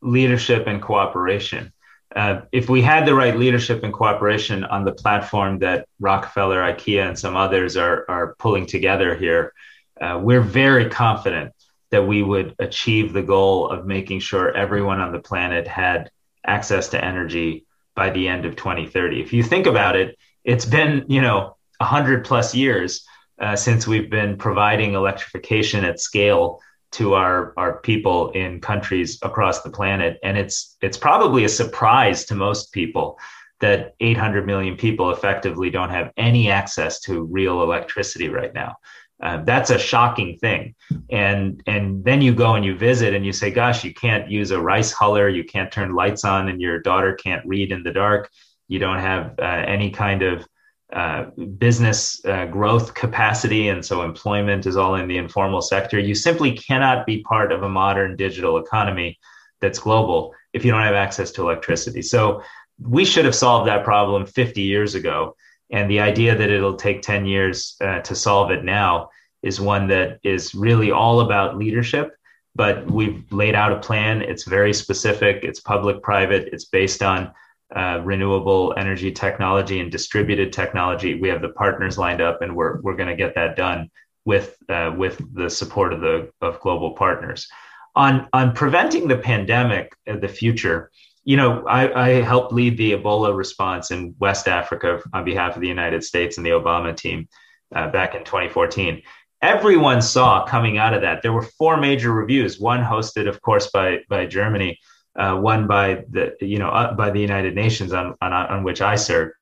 [0.00, 1.72] leadership and cooperation
[2.16, 7.08] uh, if we had the right leadership and cooperation on the platform that Rockefeller, IKEA,
[7.08, 9.52] and some others are, are pulling together here,
[10.00, 11.52] uh, we're very confident
[11.90, 16.10] that we would achieve the goal of making sure everyone on the planet had
[16.46, 19.20] access to energy by the end of 2030.
[19.20, 23.04] If you think about it, it's been, you know, 100 plus years
[23.40, 26.60] uh, since we've been providing electrification at scale
[26.92, 32.24] to our our people in countries across the planet and it's it's probably a surprise
[32.24, 33.18] to most people
[33.60, 38.76] that 800 million people effectively don't have any access to real electricity right now
[39.22, 40.74] uh, that's a shocking thing
[41.10, 44.50] and and then you go and you visit and you say gosh you can't use
[44.50, 47.92] a rice huller you can't turn lights on and your daughter can't read in the
[47.92, 48.30] dark
[48.68, 50.46] you don't have uh, any kind of
[50.92, 51.24] uh,
[51.58, 55.98] business uh, growth capacity, and so employment is all in the informal sector.
[55.98, 59.18] You simply cannot be part of a modern digital economy
[59.60, 62.02] that's global if you don't have access to electricity.
[62.02, 62.40] So
[62.80, 65.34] we should have solved that problem 50 years ago.
[65.70, 69.10] And the idea that it'll take 10 years uh, to solve it now
[69.42, 72.16] is one that is really all about leadership.
[72.54, 74.22] But we've laid out a plan.
[74.22, 77.32] It's very specific, it's public private, it's based on
[77.74, 81.20] uh, renewable energy technology and distributed technology.
[81.20, 83.90] We have the partners lined up, and we're we're going to get that done
[84.24, 87.48] with uh, with the support of the of global partners.
[87.94, 90.90] On on preventing the pandemic, uh, the future.
[91.26, 95.60] You know, I, I helped lead the Ebola response in West Africa on behalf of
[95.60, 97.28] the United States and the Obama team
[97.74, 99.02] uh, back in 2014
[99.42, 101.22] everyone saw coming out of that.
[101.22, 104.78] There were four major reviews, one hosted, of course, by, by Germany,
[105.16, 108.82] uh, one by the you know uh, by the United Nations on, on on which
[108.82, 109.32] I served,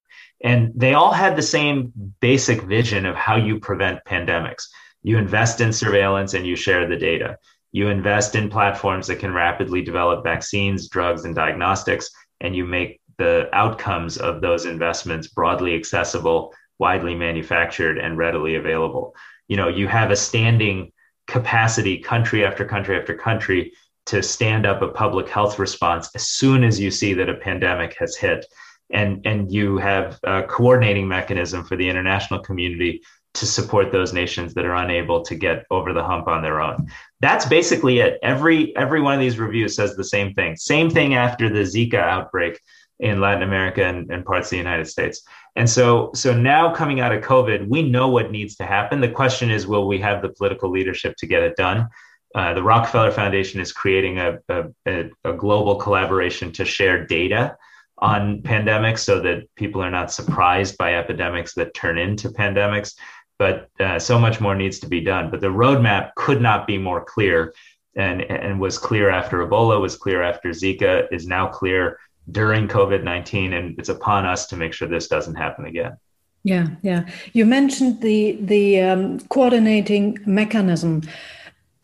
[0.40, 4.66] and they all had the same basic vision of how you prevent pandemics.
[5.02, 7.38] You invest in surveillance and you share the data.
[7.74, 12.08] You invest in platforms that can rapidly develop vaccines, drugs, and diagnostics,
[12.40, 19.16] and you make the outcomes of those investments broadly accessible, widely manufactured, and readily available.
[19.48, 20.92] You know, you have a standing
[21.26, 23.72] capacity, country after country after country,
[24.06, 27.96] to stand up a public health response as soon as you see that a pandemic
[27.98, 28.46] has hit
[28.90, 33.02] and and you have a coordinating mechanism for the international community
[33.34, 36.88] to support those nations that are unable to get over the hump on their own.
[37.20, 38.18] That's basically it.
[38.22, 40.56] Every every one of these reviews says the same thing.
[40.56, 42.60] Same thing after the zika outbreak
[43.00, 45.22] in latin america and, and parts of the united states.
[45.56, 49.00] And so so now coming out of covid we know what needs to happen.
[49.00, 51.88] The question is will we have the political leadership to get it done?
[52.34, 57.56] Uh, the Rockefeller Foundation is creating a, a, a, global collaboration to share data
[57.98, 62.94] on pandemics so that people are not surprised by epidemics that turn into pandemics.
[63.38, 65.30] But uh, so much more needs to be done.
[65.30, 67.52] But the roadmap could not be more clear
[67.96, 71.98] and, and was clear after Ebola, was clear after Zika, is now clear
[72.30, 73.52] during COVID 19.
[73.52, 75.96] And it's upon us to make sure this doesn't happen again.
[76.44, 77.08] Yeah, yeah.
[77.32, 81.02] You mentioned the, the um, coordinating mechanism.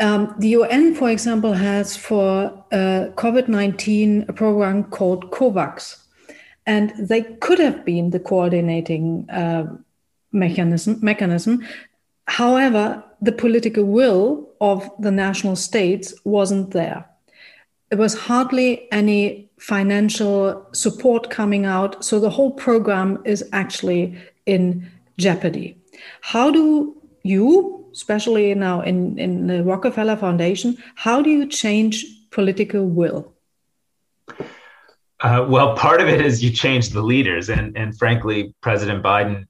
[0.01, 5.99] Um, the UN, for example, has for uh, COVID 19 a program called COVAX,
[6.67, 9.65] and they could have been the coordinating uh,
[10.33, 11.67] mechanism, mechanism.
[12.27, 17.05] However, the political will of the national states wasn't there.
[17.89, 24.17] There was hardly any financial support coming out, so the whole program is actually
[24.47, 25.77] in jeopardy.
[26.21, 32.87] How do you, especially now in, in the Rockefeller Foundation, how do you change political
[32.87, 33.33] will?
[35.21, 39.47] Uh, well, part of it is you change the leaders, and and frankly, President Biden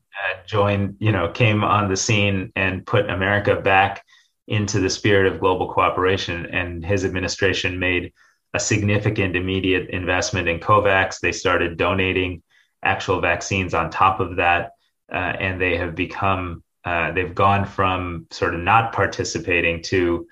[0.47, 4.05] joined, you know, came on the scene and put America back
[4.49, 8.13] into the spirit of global cooperation, and his administration made
[8.55, 11.21] a significant immediate investment in COVAX.
[11.21, 12.43] They started donating
[12.83, 14.73] actual vaccines on top of that,
[15.13, 20.27] uh, and they have become uh, they've gone from sort of not participating to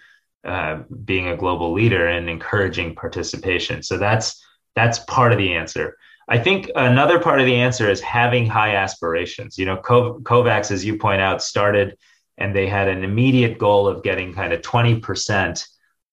[0.45, 3.82] uh, being a global leader and encouraging participation.
[3.82, 4.43] So that's
[4.74, 5.97] that's part of the answer.
[6.28, 9.56] I think another part of the answer is having high aspirations.
[9.56, 11.96] You know, COVAX, as you point out, started
[12.36, 15.66] and they had an immediate goal of getting kind of 20%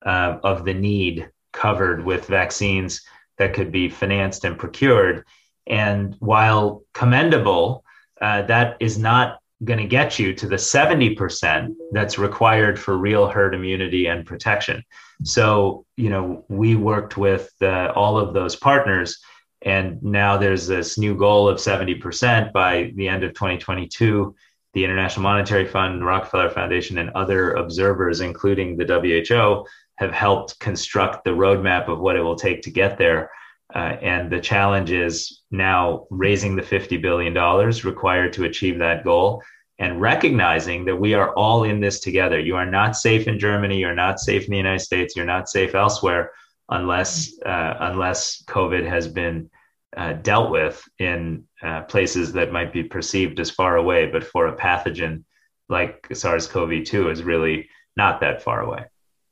[0.06, 3.02] uh, of the need covered with vaccines
[3.38, 5.26] that could be financed and procured.
[5.68, 7.84] And while commendable,
[8.22, 13.28] uh, that is not going to get you to the 70% that's required for real
[13.28, 14.84] herd immunity and protection.
[15.24, 19.20] So, you know, we worked with uh, all of those partners,
[19.66, 24.36] and now there's this new goal of 70% by the end of 2022.
[24.74, 31.24] The International Monetary Fund, Rockefeller Foundation, and other observers, including the WHO, have helped construct
[31.24, 33.32] the roadmap of what it will take to get there.
[33.74, 37.34] Uh, and the challenge is now raising the $50 billion
[37.84, 39.42] required to achieve that goal
[39.80, 42.40] and recognizing that we are all in this together.
[42.40, 43.80] You are not safe in Germany.
[43.80, 45.16] You're not safe in the United States.
[45.16, 46.32] You're not safe elsewhere
[46.70, 49.50] unless uh, unless COVID has been
[49.96, 54.08] uh, dealt with in uh, places that might be perceived as far away.
[54.08, 55.24] But for a pathogen
[55.70, 58.86] like SARS-CoV-2 is really not that far away.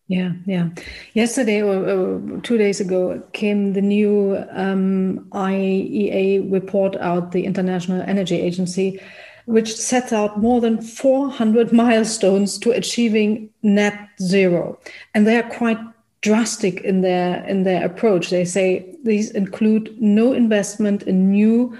[0.08, 0.70] Yeah, yeah.
[1.14, 8.02] Yesterday or, or, two days ago came the new um, IEA report out, the International
[8.02, 9.02] Energy Agency,
[9.46, 14.78] which sets out more than 400 milestones to achieving net zero,
[15.14, 15.80] and they are quite
[16.24, 18.30] drastic in their in their approach.
[18.30, 21.78] They say these include no investment in new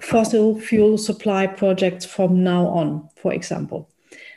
[0.00, 3.88] fossil fuel supply projects from now on, for example.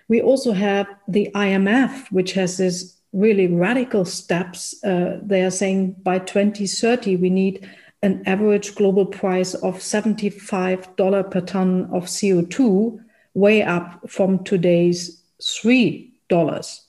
[0.08, 4.82] We also have the IMF, which has this really radical steps.
[4.84, 7.70] Uh, they are saying by 2030, we need
[8.02, 13.04] an average global price of $75 per ton of CO2,
[13.34, 16.80] way up from today's $3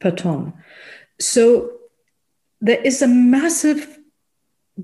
[0.00, 0.52] per ton.
[1.20, 1.75] So
[2.60, 3.98] there is a massive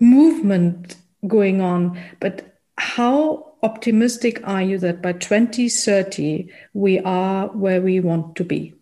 [0.01, 0.97] movement
[1.27, 8.37] going on, but how optimistic are you that by 2030 we are where we want
[8.37, 8.75] to be?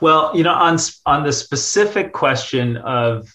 [0.00, 3.32] Well, you know, on on the specific question of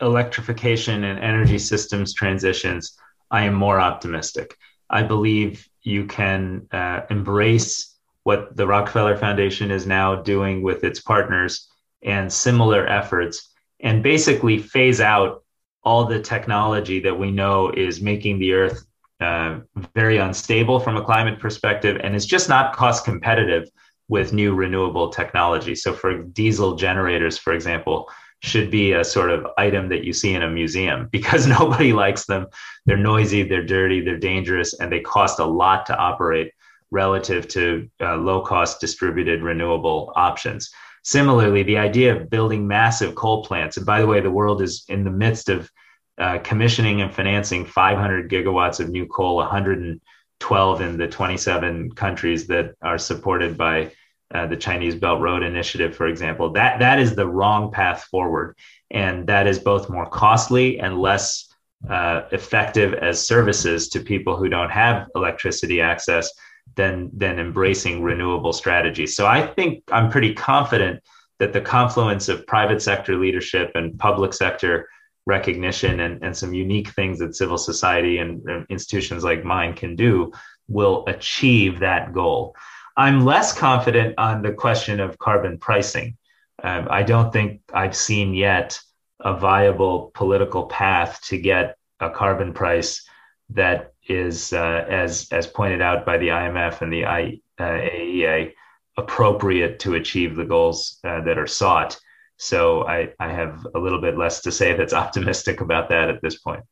[0.00, 2.98] electrification and energy systems transitions,
[3.30, 4.56] I am more optimistic.
[4.88, 7.94] I believe you can uh, embrace
[8.24, 11.68] what the Rockefeller Foundation is now doing with its partners
[12.06, 15.44] and similar efforts, and basically phase out
[15.82, 18.86] all the technology that we know is making the Earth
[19.20, 19.60] uh,
[19.94, 23.68] very unstable from a climate perspective and is just not cost competitive
[24.08, 25.74] with new renewable technology.
[25.74, 28.08] So, for diesel generators, for example,
[28.42, 32.26] should be a sort of item that you see in a museum because nobody likes
[32.26, 32.46] them.
[32.84, 36.52] They're noisy, they're dirty, they're dangerous, and they cost a lot to operate
[36.90, 40.70] relative to uh, low cost distributed renewable options.
[41.06, 44.84] Similarly, the idea of building massive coal plants, and by the way, the world is
[44.88, 45.70] in the midst of
[46.18, 52.74] uh, commissioning and financing 500 gigawatts of new coal, 112 in the 27 countries that
[52.82, 53.92] are supported by
[54.34, 58.56] uh, the Chinese Belt Road Initiative, for example, that that is the wrong path forward,
[58.90, 61.46] and that is both more costly and less
[61.88, 66.32] uh, effective as services to people who don't have electricity access
[66.76, 69.16] than than embracing renewable strategies.
[69.16, 71.02] So I think I'm pretty confident
[71.38, 74.88] that the confluence of private sector leadership and public sector
[75.26, 79.96] recognition and, and some unique things that civil society and, and institutions like mine can
[79.96, 80.32] do
[80.68, 82.54] will achieve that goal.
[82.96, 86.16] I'm less confident on the question of carbon pricing.
[86.62, 88.80] Um, I don't think I've seen yet
[89.20, 93.06] a viable political path to get a carbon price
[93.50, 98.50] that is, uh, as as pointed out by the IMF and the I, uh,
[98.98, 101.98] appropriate to achieve the goals uh, that are sought.
[102.38, 106.22] So I, I have a little bit less to say that's optimistic about that at
[106.22, 106.64] this point.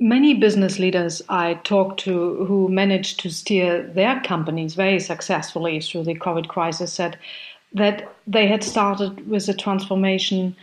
[0.00, 6.04] Many business leaders I talked to who managed to steer their companies very successfully through
[6.04, 7.18] the COVID crisis said
[7.72, 10.54] that they had started with a transformation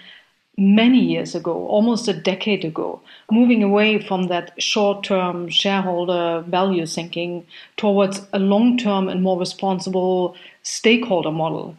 [0.57, 3.01] many years ago, almost a decade ago,
[3.31, 7.45] moving away from that short term shareholder value thinking
[7.77, 11.75] towards a long term and more responsible stakeholder model.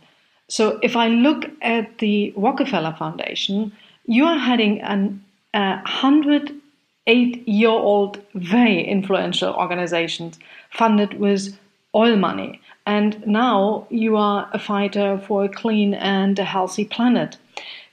[0.49, 3.72] So, if I look at the Rockefeller Foundation,
[4.07, 5.24] you are heading an
[5.57, 10.33] a 108 year old, very influential organization
[10.70, 11.59] funded with
[11.95, 12.61] oil money.
[12.85, 17.39] And now you are a fighter for a clean and a healthy planet.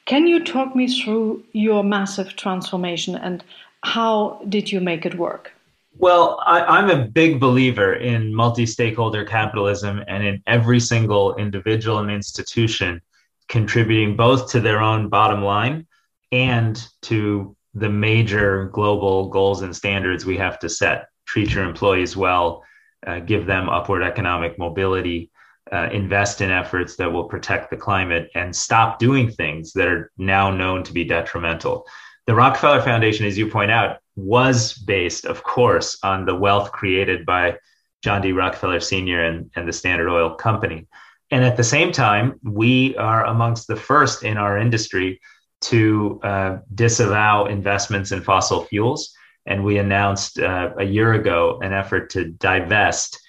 [0.05, 3.43] Can you talk me through your massive transformation and
[3.83, 5.53] how did you make it work?
[5.97, 11.99] Well, I, am a big believer in multi stakeholder capitalism and in every single individual
[11.99, 13.01] and institution
[13.47, 15.85] contributing both to their own bottom line
[16.31, 21.09] and to the major global goals and standards we have to set.
[21.25, 22.63] Treat your employees well,
[23.05, 25.31] uh, give them upward economic mobility,
[25.73, 30.11] uh, invest in efforts that will protect the climate and stop doing things that are
[30.17, 31.87] now known to be detrimental.
[32.27, 37.25] The Rockefeller Foundation, as you point out, was based, of course, on the wealth created
[37.25, 37.57] by
[38.03, 38.31] John D.
[38.33, 39.23] Rockefeller Sr.
[39.23, 40.87] and, and the Standard Oil Company.
[41.31, 45.19] And at the same time, we are amongst the first in our industry
[45.61, 49.15] to uh, disavow investments in fossil fuels.
[49.47, 53.19] And we announced uh, a year ago an effort to divest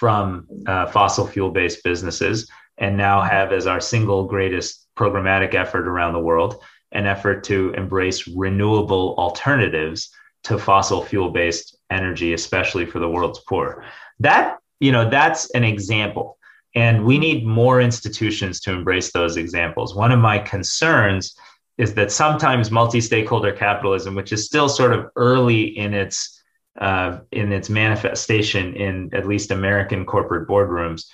[0.00, 5.86] from uh, fossil fuel based businesses and now have as our single greatest programmatic effort
[5.86, 10.10] around the world an effort to embrace renewable alternatives
[10.42, 13.84] to fossil fuel based energy especially for the world's poor.
[14.20, 16.38] That you know that's an example.
[16.74, 19.94] And we need more institutions to embrace those examples.
[19.94, 21.36] One of my concerns
[21.76, 26.39] is that sometimes multi-stakeholder capitalism which is still sort of early in its
[26.78, 31.06] uh, in its manifestation in at least American corporate boardrooms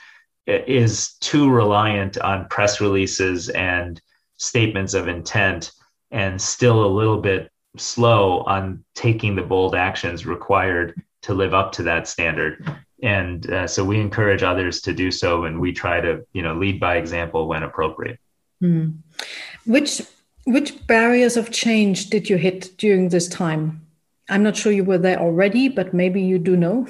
[0.46, 4.00] is too reliant on press releases and
[4.36, 5.72] statements of intent
[6.10, 11.72] and still a little bit slow on taking the bold actions required to live up
[11.72, 12.64] to that standard.
[13.02, 16.54] And uh, so we encourage others to do so and we try to you know
[16.54, 18.18] lead by example when appropriate.
[18.62, 18.96] Mm.
[19.66, 20.00] which
[20.44, 23.85] which barriers of change did you hit during this time
[24.28, 26.86] I'm not sure you were there already, but maybe you do know.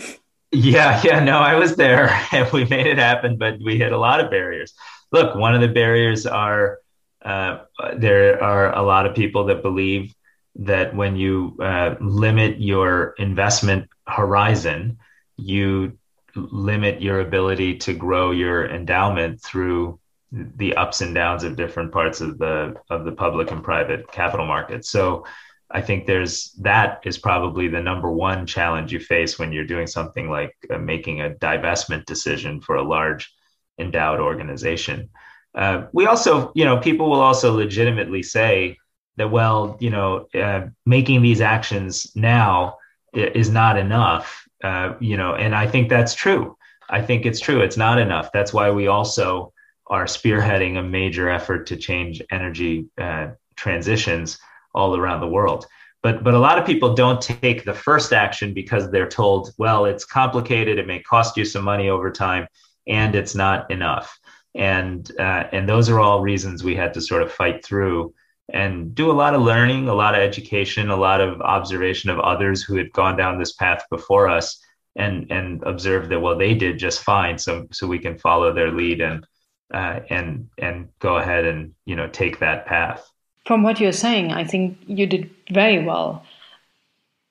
[0.52, 3.98] Yeah, yeah, no, I was there and we made it happen, but we hit a
[3.98, 4.74] lot of barriers.
[5.12, 6.78] Look, one of the barriers are
[7.22, 7.64] uh,
[7.96, 10.14] there are a lot of people that believe
[10.54, 14.98] that when you uh, limit your investment horizon,
[15.36, 15.98] you
[16.34, 19.98] limit your ability to grow your endowment through
[20.32, 24.46] the ups and downs of different parts of the of the public and private capital
[24.46, 24.88] markets.
[24.90, 25.24] So
[25.70, 29.86] I think there's that is probably the number one challenge you face when you're doing
[29.86, 33.32] something like uh, making a divestment decision for a large
[33.78, 35.10] endowed organization.
[35.54, 38.76] Uh, we also, you know, people will also legitimately say
[39.16, 42.76] that, well, you know, uh, making these actions now
[43.14, 46.56] is not enough, uh, you know, and I think that's true.
[46.88, 47.62] I think it's true.
[47.62, 48.30] It's not enough.
[48.32, 49.52] That's why we also
[49.86, 54.38] are spearheading a major effort to change energy uh, transitions
[54.76, 55.66] all around the world.
[56.02, 59.86] But, but a lot of people don't take the first action because they're told, well,
[59.86, 62.46] it's complicated, it may cost you some money over time,
[62.86, 64.16] and it's not enough.
[64.54, 68.14] And, uh, and those are all reasons we had to sort of fight through
[68.52, 72.20] and do a lot of learning, a lot of education, a lot of observation of
[72.20, 74.62] others who had gone down this path before us
[74.94, 77.36] and, and observe that, well, they did just fine.
[77.36, 79.26] So, so we can follow their lead and,
[79.74, 83.04] uh, and, and go ahead and, you know, take that path
[83.46, 86.24] from what you're saying, I think you did very well.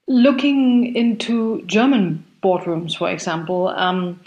[0.07, 4.19] Looking into German boardrooms, for example, um,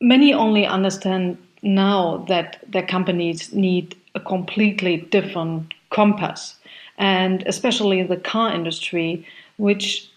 [0.00, 6.56] many only understand now that their companies need a completely different compass,
[6.98, 9.26] and especially the car industry,
[9.56, 10.10] which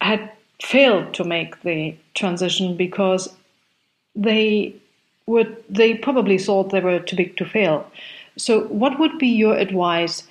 [0.00, 0.30] had
[0.60, 3.28] failed to make the transition because
[4.16, 4.74] they
[5.26, 7.86] were they probably thought they were too big to fail.
[8.40, 10.26] So, what would be your advice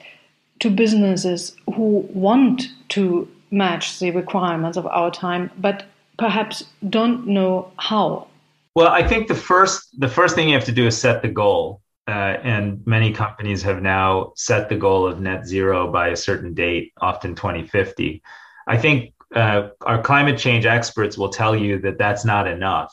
[0.59, 5.85] to businesses who want to match the requirements of our time, but
[6.17, 8.27] perhaps don't know how?
[8.75, 11.29] Well, I think the first the first thing you have to do is set the
[11.29, 11.81] goal.
[12.07, 16.55] Uh, and many companies have now set the goal of net zero by a certain
[16.55, 18.23] date, often 2050.
[18.65, 22.91] I think uh, our climate change experts will tell you that that's not enough.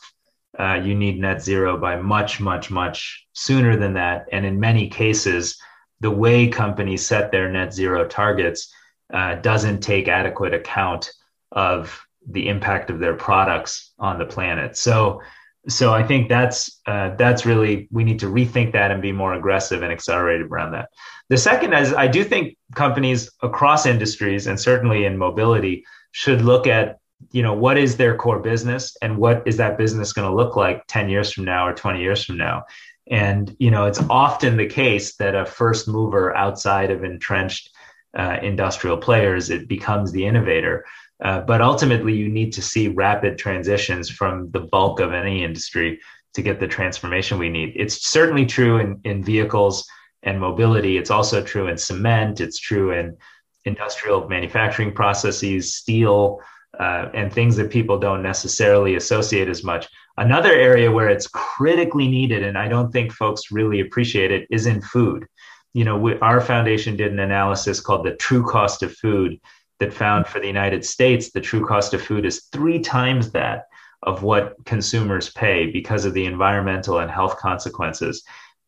[0.59, 4.27] Uh, you need net zero by much, much, much sooner than that.
[4.33, 5.59] And in many cases,
[6.01, 8.73] the way companies set their net zero targets
[9.13, 11.11] uh, doesn't take adequate account
[11.53, 14.77] of the impact of their products on the planet.
[14.77, 15.23] So,
[15.69, 19.35] so I think that's uh, that's really we need to rethink that and be more
[19.35, 20.89] aggressive and accelerated around that.
[21.29, 26.67] The second is I do think companies across industries and certainly in mobility should look
[26.67, 26.99] at
[27.33, 30.57] you know what is their core business and what is that business going to look
[30.57, 32.65] like 10 years from now or 20 years from now?
[33.09, 37.71] And you know it's often the case that a first mover outside of entrenched
[38.17, 40.85] uh, industrial players it becomes the innovator.
[41.23, 45.99] Uh, but ultimately you need to see rapid transitions from the bulk of any industry
[46.35, 47.73] to get the transformation we need.
[47.75, 49.89] It's certainly true in, in vehicles
[50.23, 50.99] and mobility.
[50.99, 52.41] It's also true in cement.
[52.41, 53.17] It's true in
[53.65, 56.41] industrial manufacturing processes steel
[56.79, 59.89] uh, and things that people don't necessarily associate as much.
[60.17, 64.67] Another area where it's critically needed, and I don't think folks really appreciate it, is
[64.67, 65.27] in food.
[65.75, 69.39] You know, we, our foundation did an analysis called the true cost of food
[69.79, 73.65] that found for the United States, the true cost of food is three times that
[74.03, 78.23] of what consumers pay because of the environmental and health consequences.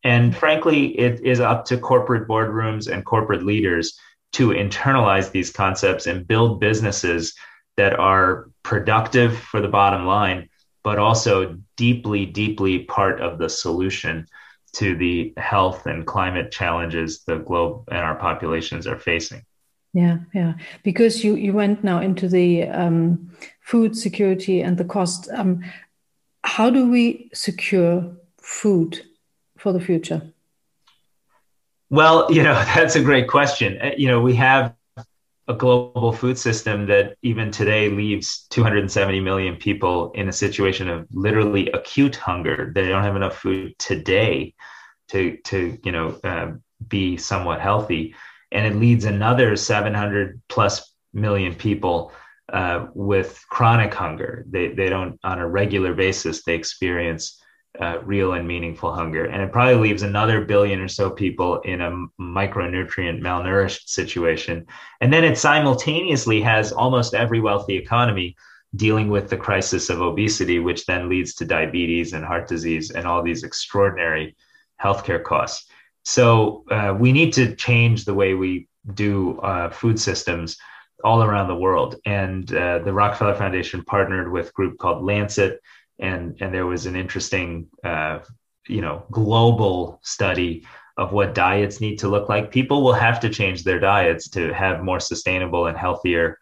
[0.05, 3.99] And frankly, it is up to corporate boardrooms and corporate leaders
[4.33, 7.35] to internalize these concepts and build businesses
[7.79, 10.49] that are productive for the bottom line,
[10.83, 14.27] but also deeply, deeply part of the solution
[14.75, 19.43] to the health and climate challenges the globe and our populations are facing.
[19.95, 20.55] Yeah, yeah.
[20.83, 23.31] Because you you went now into the um,
[23.63, 25.31] food security and the cost.
[25.33, 25.65] Um,
[26.43, 29.01] how do we secure food
[29.57, 30.21] for the future?
[31.91, 33.79] Well, you know that's a great question.
[33.81, 34.75] Uh, you know we have
[35.49, 41.07] a global food system that even today leaves 270 million people in a situation of
[41.11, 42.71] literally acute hunger.
[42.75, 44.55] They don't have enough food today
[45.09, 46.53] to to you know uh,
[46.87, 48.15] be somewhat healthy,
[48.53, 52.13] and it leads another 700 plus million people
[52.53, 54.45] uh, with chronic hunger.
[54.51, 57.38] They they don't on a regular basis they experience
[57.81, 59.27] uh, real and meaningful hunger.
[59.27, 64.67] And it probably leaves another billion or so people in a micronutrient malnourished situation.
[65.01, 68.37] And then it simultaneously has almost every wealthy economy
[68.77, 73.07] dealing with the crisis of obesity, which then leads to diabetes and heart disease and
[73.07, 74.37] all these extraordinary
[74.83, 75.71] healthcare costs.
[76.05, 80.57] So uh, we need to change the way we do uh, food systems
[81.05, 81.97] all around the world.
[82.05, 85.61] And uh, the Rockefeller Foundation partnered with a group called Lancet
[85.99, 88.21] and and there was an interesting uh,
[88.67, 90.65] you know global study
[90.97, 92.51] of what diets need to look like.
[92.51, 96.39] People will have to change their diets to have more sustainable and healthier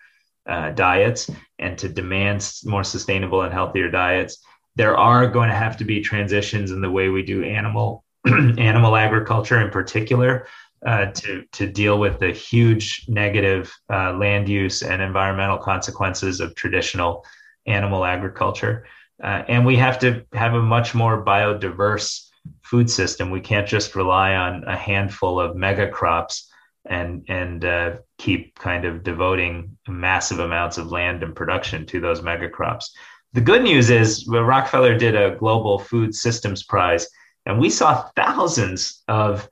[0.47, 4.39] uh, diets, and to demand more sustainable and healthier diets.
[4.77, 8.97] There are going to have to be transitions in the way we do animal animal
[8.97, 10.47] agriculture, in particular,
[10.85, 16.55] uh, to to deal with the huge negative uh, land use and environmental consequences of
[16.55, 17.25] traditional
[17.67, 18.87] animal agriculture.
[19.23, 22.29] Uh, and we have to have a much more biodiverse
[22.63, 23.31] food system.
[23.31, 26.51] We can't just rely on a handful of mega crops
[26.89, 32.23] and and uh, keep kind of devoting massive amounts of land and production to those
[32.23, 32.95] mega crops.
[33.33, 37.09] The good news is well, Rockefeller did a global food systems prize,
[37.45, 39.49] and we saw thousands of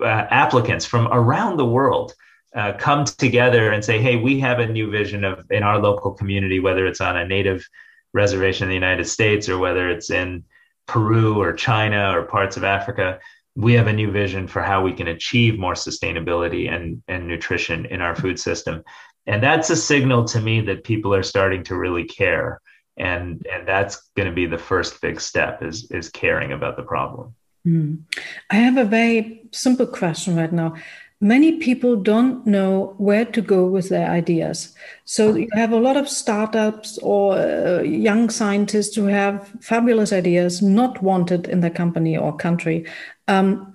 [0.00, 2.14] uh, applicants from around the world
[2.54, 6.12] uh, come together and say, "Hey, we have a new vision of in our local
[6.12, 7.66] community, whether it's on a native
[8.14, 10.44] reservation in the United States or whether it's in
[10.86, 13.18] Peru or China or parts of Africa,
[13.54, 17.86] we have a new vision for how we can achieve more sustainability and, and nutrition
[17.86, 18.84] in our food system.
[19.26, 22.60] And that's a signal to me that people are starting to really care.
[22.96, 26.82] And, and that's going to be the first big step is, is caring about the
[26.82, 27.34] problem.
[27.66, 28.02] Mm.
[28.50, 30.74] I have a very simple question right now
[31.20, 34.74] many people don't know where to go with their ideas.
[35.04, 40.62] So you have a lot of startups or uh, young scientists who have fabulous ideas,
[40.62, 42.86] not wanted in the company or country.
[43.26, 43.74] Um,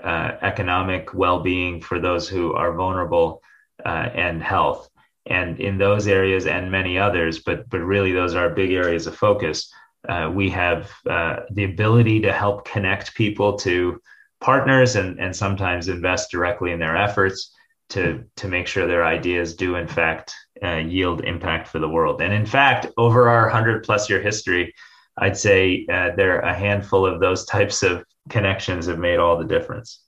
[0.03, 3.41] uh, economic well-being for those who are vulnerable,
[3.83, 4.89] and health.
[5.27, 9.15] And in those areas and many others, but but really those are big areas of
[9.15, 9.73] focus.
[10.09, 14.01] Uh, we have uh, the ability to help connect people to
[14.41, 17.51] partners and, and sometimes invest directly in their efforts
[17.89, 22.21] to to make sure their ideas do in fact uh, yield impact for the world.
[22.21, 24.73] And in fact, over our 100 plus year history,
[25.17, 29.37] I'd say uh, there are a handful of those types of connections have made all
[29.37, 30.01] the difference.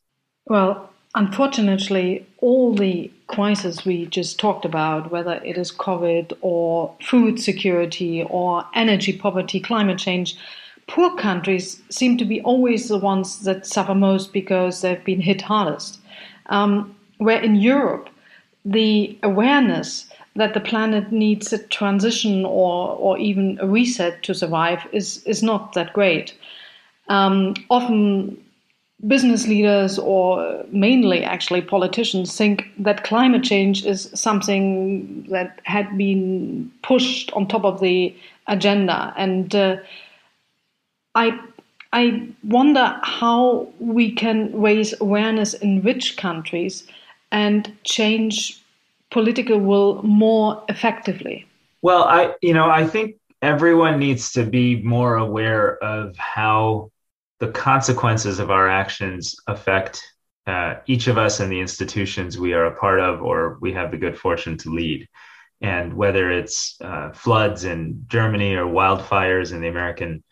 [0.46, 7.40] Well, unfortunately, all the crises we just talked about, whether it is COVID or food
[7.40, 10.38] security or energy poverty, climate change,
[10.86, 15.42] poor countries seem to be always the ones that suffer most because they've been hit
[15.42, 16.00] hardest.
[16.48, 18.10] Um, where in Europe,
[18.64, 24.88] the awareness that the planet needs a transition or, or even a reset to survive
[24.92, 26.38] is, is not that great.
[27.10, 28.38] Um, often,
[29.06, 36.72] business leaders or mainly actually politicians think that climate change is something that had been
[36.82, 38.16] pushed on top of the
[38.48, 39.14] agenda.
[39.16, 39.78] And uh,
[41.14, 41.40] I
[41.94, 46.88] I wonder how we can raise awareness in rich countries
[47.32, 48.62] and change
[49.12, 51.46] political will more effectively?
[51.82, 56.92] Well, I you know I think everyone needs to be more aware of how
[57.40, 60.02] the consequences of our actions affect
[60.48, 63.92] uh, each of us and the institutions we are a part of or we have
[63.92, 65.08] the good fortune to lead.
[65.62, 70.24] And whether it's uh, floods in Germany or wildfires in the American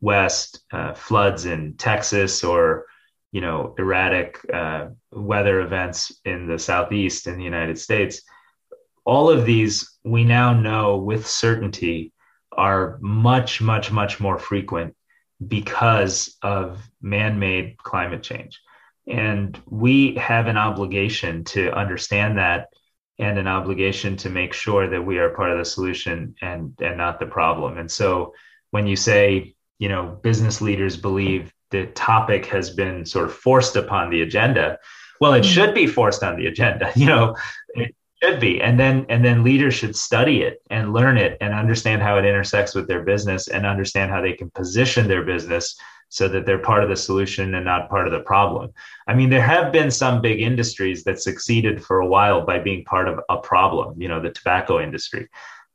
[0.00, 2.86] West, uh, floods in Texas, or
[3.32, 8.20] you know erratic uh, weather events in the southeast in the United States.
[9.06, 12.12] All of these we now know with certainty
[12.52, 14.94] are much, much, much more frequent
[15.48, 18.60] because of man-made climate change.
[19.06, 22.68] And we have an obligation to understand that
[23.18, 26.96] and an obligation to make sure that we are part of the solution and and
[26.96, 27.78] not the problem.
[27.78, 28.34] And so
[28.70, 33.76] when you say, you know, business leaders believe the topic has been sort of forced
[33.76, 34.78] upon the agenda.
[35.20, 35.50] Well, it mm-hmm.
[35.50, 36.92] should be forced on the agenda.
[36.96, 37.36] You know,
[37.74, 37.94] it
[38.24, 42.02] should be, and then and then leaders should study it and learn it and understand
[42.02, 45.76] how it intersects with their business and understand how they can position their business
[46.08, 48.70] so that they're part of the solution and not part of the problem.
[49.08, 52.84] I mean, there have been some big industries that succeeded for a while by being
[52.84, 54.00] part of a problem.
[54.00, 55.28] You know, the tobacco industry,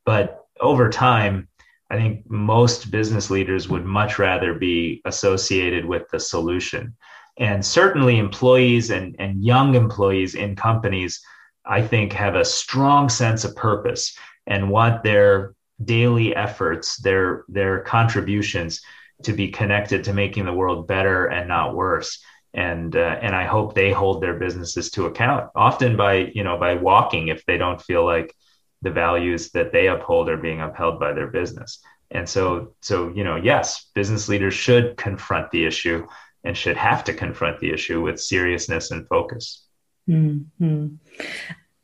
[0.06, 1.48] but over time
[1.92, 6.96] I think most business leaders would much rather be associated with the solution.
[7.38, 11.22] And certainly, employees and, and young employees in companies,
[11.70, 14.18] I think, have a strong sense of purpose
[14.48, 15.54] and want their
[15.84, 18.82] daily efforts, their, their contributions
[19.24, 22.22] to be connected to making the world better and not worse.
[22.54, 26.58] And, uh, and I hope they hold their businesses to account, often by, you know,
[26.58, 28.36] by walking if they don't feel like
[28.82, 31.80] the values that they uphold are being upheld by their business.
[32.12, 36.08] And so, so you know, yes, business leaders should confront the issue
[36.44, 39.68] and should have to confront the issue with seriousness and focus.
[40.10, 40.88] Mm-hmm.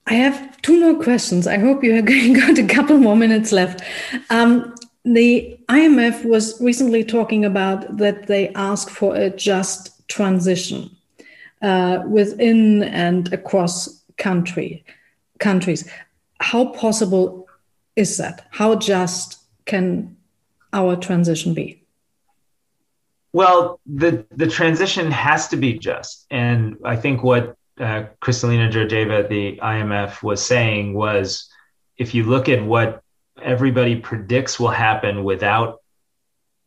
[0.07, 1.47] I have two more questions.
[1.47, 3.81] I hope you have got a couple more minutes left.
[4.29, 10.89] Um, the IMF was recently talking about that they ask for a just transition
[11.61, 14.83] uh, within and across country
[15.39, 15.87] countries
[16.39, 17.47] how possible
[17.95, 18.45] is that?
[18.51, 20.15] How just can
[20.73, 21.81] our transition be?
[23.33, 29.19] Well, the the transition has to be just, and I think what uh, Kristalina Georgieva
[29.19, 31.49] at the IMF was saying was,
[31.97, 33.01] if you look at what
[33.41, 35.81] everybody predicts will happen without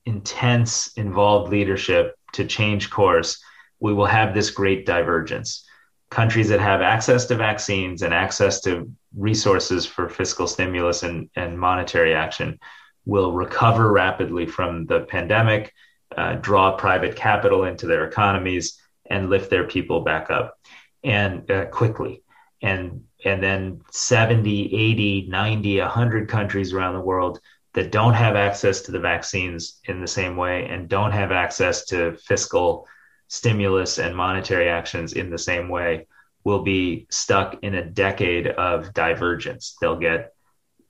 [0.04, 3.42] intense, involved leadership to change course,
[3.80, 5.64] we will have this great divergence.
[6.10, 11.58] Countries that have access to vaccines and access to resources for fiscal stimulus and, and
[11.58, 12.58] monetary action
[13.04, 15.72] will recover rapidly from the pandemic,
[16.16, 18.78] uh, draw private capital into their economies,
[19.10, 20.57] and lift their people back up
[21.04, 22.22] and uh, quickly.
[22.62, 27.40] And, and then 70, 80, 90, 100 countries around the world
[27.74, 31.84] that don't have access to the vaccines in the same way and don't have access
[31.86, 32.86] to fiscal
[33.28, 36.06] stimulus and monetary actions in the same way
[36.44, 39.76] will be stuck in a decade of divergence.
[39.80, 40.32] They'll get,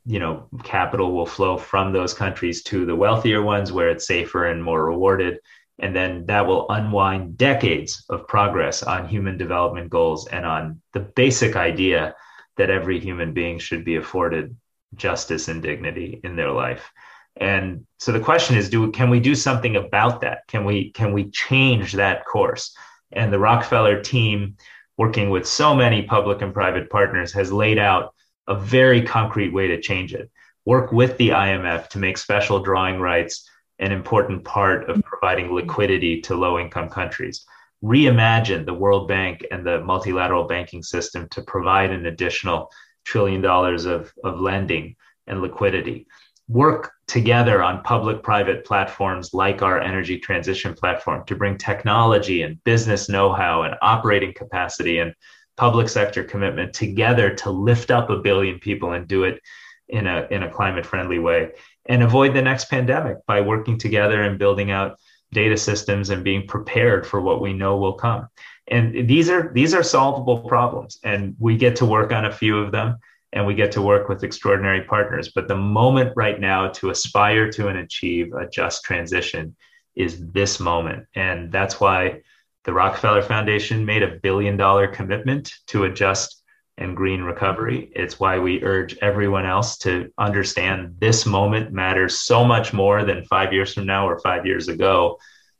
[0.07, 4.47] you know, capital will flow from those countries to the wealthier ones where it's safer
[4.47, 5.41] and more rewarded.
[5.79, 11.01] And then that will unwind decades of progress on human development goals and on the
[11.01, 12.16] basic idea
[12.57, 14.57] that every human being should be afforded
[14.95, 16.91] justice and dignity in their life.
[17.37, 20.47] And so the question is, do can we do something about that?
[20.49, 22.76] Can we can we change that course?
[23.12, 24.57] And the Rockefeller team,
[24.97, 28.14] working with so many public and private partners, has laid out
[28.49, 30.31] a very concrete way to change it.
[30.64, 33.49] Work with the IMF to make special drawing rights
[33.79, 35.09] an important part of mm-hmm.
[35.09, 37.47] providing liquidity to low income countries.
[37.83, 42.70] Reimagine the World Bank and the multilateral banking system to provide an additional
[43.05, 46.07] trillion dollars of, of lending and liquidity.
[46.49, 52.62] Work together on public private platforms like our energy transition platform to bring technology and
[52.64, 55.14] business know how and operating capacity and
[55.57, 59.41] public sector commitment together to lift up a billion people and do it
[59.89, 61.51] in a, in a climate friendly way
[61.89, 64.99] and avoid the next pandemic by working together and building out
[65.32, 68.28] data systems and being prepared for what we know will come.
[68.66, 72.59] And these are these are solvable problems and we get to work on a few
[72.59, 72.99] of them
[73.32, 75.30] and we get to work with extraordinary partners.
[75.34, 79.57] But the moment right now to aspire to and achieve a just transition
[79.97, 81.07] is this moment.
[81.14, 82.22] And that's why
[82.64, 86.38] the rockefeller foundation made a billion dollar commitment to a just
[86.79, 87.91] and green recovery.
[87.95, 93.24] It's why we urge everyone else to understand this moment matters so much more than
[93.24, 95.18] five years from now or five years ago.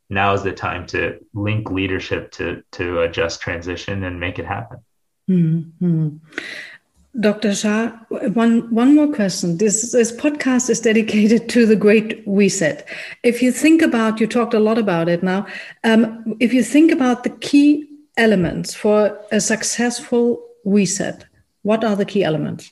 [0.09, 4.45] Now is the time to link leadership to, to a just transition and make it
[4.45, 4.79] happen.
[5.29, 6.17] Mm-hmm.
[7.19, 7.53] Dr.
[7.53, 7.91] Shah,
[8.33, 9.57] one, one more question.
[9.57, 12.87] This, this podcast is dedicated to the Great Reset.
[13.23, 15.45] If you think about, you talked a lot about it now,
[15.83, 21.25] um, if you think about the key elements for a successful reset,
[21.61, 22.71] what are the key elements?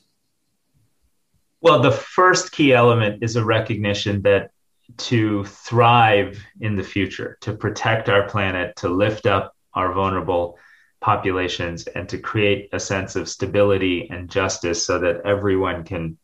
[1.62, 4.52] Well, the first key element is a recognition that
[4.98, 10.58] to thrive in the future, to protect our planet, to lift up our vulnerable
[11.02, 16.18] populations, and to create a sense of stability and justice so that everyone can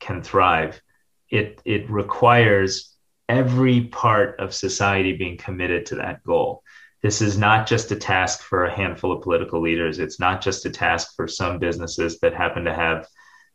[0.00, 0.80] can thrive,
[1.28, 2.94] it it requires
[3.28, 6.62] every part of society being committed to that goal
[7.02, 9.98] this is not just a task for a handful of political leaders.
[9.98, 13.06] It's not just a task for some businesses that happen to have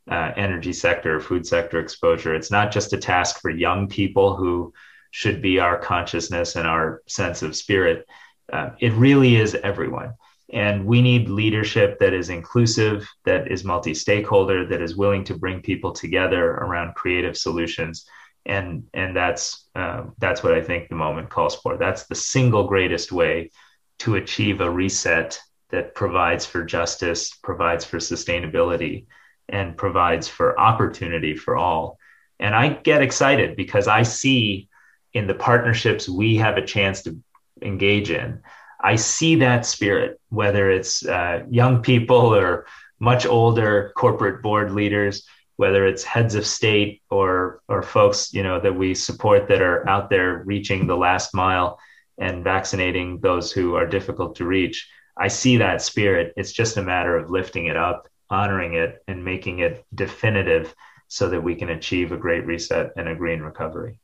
[0.09, 2.35] uh, energy sector, food sector exposure.
[2.35, 4.73] It's not just a task for young people who
[5.11, 8.05] should be our consciousness and our sense of spirit.
[8.51, 10.13] Uh, it really is everyone.
[10.51, 15.37] And we need leadership that is inclusive, that is multi stakeholder, that is willing to
[15.37, 18.05] bring people together around creative solutions
[18.45, 21.77] and and that's uh, that's what I think the moment calls for.
[21.77, 23.51] That's the single greatest way
[23.99, 25.39] to achieve a reset
[25.69, 29.05] that provides for justice, provides for sustainability,
[29.49, 31.97] and provides for opportunity for all.
[32.39, 34.67] And I get excited because I see
[35.13, 37.17] in the partnerships we have a chance to
[37.61, 38.41] engage in.
[38.79, 42.65] I see that spirit, whether it's uh, young people or
[42.99, 45.25] much older corporate board leaders
[45.57, 49.87] whether it's heads of state or or folks you know that we support that are
[49.87, 51.79] out there reaching the last mile
[52.17, 56.33] and vaccinating those who are difficult to reach i see that spirit.
[56.37, 60.73] It's just a matter of lifting it up honoring it and making it definitive
[61.07, 63.99] so that we can achieve a great reset and a green recovery.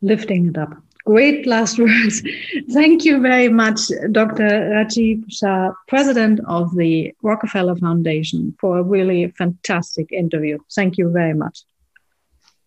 [0.00, 0.76] Lifting it up
[1.10, 2.22] Great last words.
[2.70, 3.80] Thank you very much,
[4.12, 4.48] Dr.
[4.74, 10.58] Rajiv Shah, President of the Rockefeller Foundation, for a really fantastic interview.
[10.72, 11.64] Thank you very much.